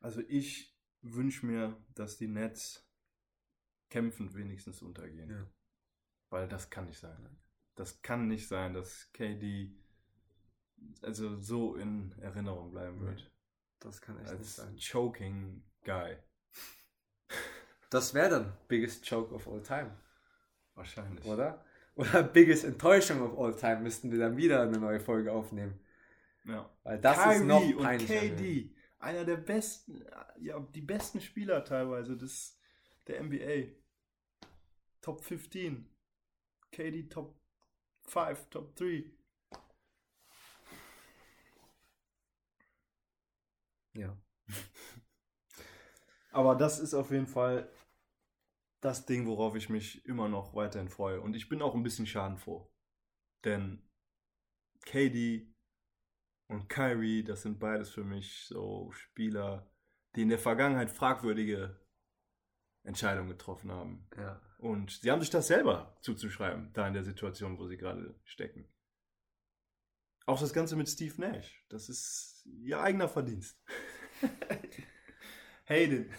Also 0.00 0.20
ich 0.28 0.71
wünsche 1.02 1.46
mir, 1.46 1.76
dass 1.94 2.16
die 2.16 2.28
Nets 2.28 2.88
kämpfend 3.90 4.34
wenigstens 4.34 4.82
untergehen. 4.82 5.30
Ja. 5.30 5.46
Weil 6.30 6.48
das 6.48 6.70
kann 6.70 6.86
nicht 6.86 6.98
sein. 6.98 7.38
Das 7.74 8.02
kann 8.02 8.26
nicht 8.28 8.48
sein, 8.48 8.74
dass 8.74 9.10
KD 9.12 9.74
also 11.02 11.38
so 11.40 11.76
in 11.76 12.12
Erinnerung 12.20 12.70
bleiben 12.70 13.00
wird. 13.00 13.30
Das 13.80 14.00
kann 14.00 14.16
echt 14.18 14.30
nicht 14.30 14.38
Als 14.38 14.56
sein. 14.56 14.76
choking 14.76 15.62
Guy. 15.84 16.16
Das 17.90 18.14
wäre 18.14 18.30
dann 18.30 18.56
biggest 18.68 19.08
joke 19.08 19.34
of 19.34 19.46
all 19.48 19.62
time, 19.62 19.90
Wahrscheinlich. 20.74 21.24
oder? 21.26 21.64
Oder 21.94 22.22
biggest 22.22 22.64
Enttäuschung 22.64 23.20
of 23.20 23.38
all 23.38 23.54
time 23.54 23.80
müssten 23.80 24.10
wir 24.10 24.18
dann 24.18 24.36
wieder 24.36 24.62
eine 24.62 24.78
neue 24.78 25.00
Folge 25.00 25.30
aufnehmen. 25.30 25.78
Ja. 26.44 26.70
Weil 26.84 26.98
das 27.00 27.18
Kyrie 27.18 27.34
ist 27.36 27.44
noch 27.44 27.62
und 27.62 27.82
peinlicher. 27.82 28.14
KD, 28.14 28.74
einer 29.02 29.24
der 29.24 29.36
besten, 29.36 30.04
ja, 30.40 30.60
die 30.60 30.80
besten 30.80 31.20
Spieler 31.20 31.64
teilweise 31.64 32.16
des, 32.16 32.58
der 33.06 33.22
NBA. 33.22 33.74
Top 35.00 35.22
15. 35.24 35.88
KD 36.70 37.08
Top 37.08 37.36
5, 38.04 38.48
Top 38.50 38.74
3. 38.76 39.04
Ja. 43.94 44.16
Aber 46.32 46.54
das 46.54 46.78
ist 46.78 46.94
auf 46.94 47.10
jeden 47.10 47.26
Fall 47.26 47.70
das 48.80 49.04
Ding, 49.04 49.26
worauf 49.26 49.54
ich 49.56 49.68
mich 49.68 50.04
immer 50.06 50.28
noch 50.28 50.54
weiterhin 50.54 50.88
freue. 50.88 51.20
Und 51.20 51.34
ich 51.34 51.48
bin 51.48 51.60
auch 51.60 51.74
ein 51.74 51.82
bisschen 51.82 52.06
schadenfroh. 52.06 52.70
Denn 53.44 53.82
KD 54.84 55.51
und 56.52 56.68
Kyrie, 56.68 57.24
das 57.24 57.42
sind 57.42 57.58
beides 57.58 57.90
für 57.90 58.04
mich 58.04 58.44
so 58.46 58.90
Spieler, 58.92 59.70
die 60.14 60.22
in 60.22 60.28
der 60.28 60.38
Vergangenheit 60.38 60.90
fragwürdige 60.90 61.80
Entscheidungen 62.84 63.30
getroffen 63.30 63.72
haben. 63.72 64.06
Ja. 64.16 64.40
Und 64.58 64.90
sie 64.90 65.10
haben 65.10 65.20
sich 65.20 65.30
das 65.30 65.46
selber 65.46 65.96
zuzuschreiben, 66.02 66.70
da 66.74 66.86
in 66.86 66.94
der 66.94 67.04
Situation, 67.04 67.58
wo 67.58 67.66
sie 67.66 67.78
gerade 67.78 68.14
stecken. 68.24 68.68
Auch 70.26 70.40
das 70.40 70.52
Ganze 70.52 70.76
mit 70.76 70.88
Steve 70.88 71.20
Nash, 71.20 71.64
das 71.68 71.88
ist 71.88 72.46
ihr 72.62 72.80
eigener 72.80 73.08
Verdienst. 73.08 73.58
Hayden. 75.64 76.12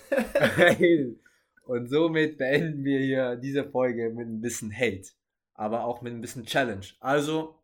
Und 1.66 1.90
somit 1.90 2.38
beenden 2.38 2.84
wir 2.84 3.00
hier 3.00 3.36
diese 3.36 3.70
Folge 3.70 4.10
mit 4.10 4.28
ein 4.28 4.42
bisschen 4.42 4.76
Hate, 4.76 5.10
aber 5.54 5.86
auch 5.86 6.02
mit 6.02 6.14
ein 6.14 6.22
bisschen 6.22 6.46
Challenge. 6.46 6.86
Also, 7.00 7.63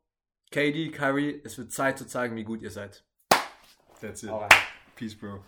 KD, 0.51 0.91
Kyrie, 0.91 1.41
es 1.43 1.57
wird 1.59 1.71
Zeit 1.71 1.99
zu 1.99 2.07
zeigen, 2.07 2.35
wie 2.35 2.43
gut 2.43 2.63
ihr 2.63 2.71
seid. 2.71 3.03
That's 4.01 4.23
it. 4.23 4.31
Peace, 4.95 5.15
Bro. 5.15 5.43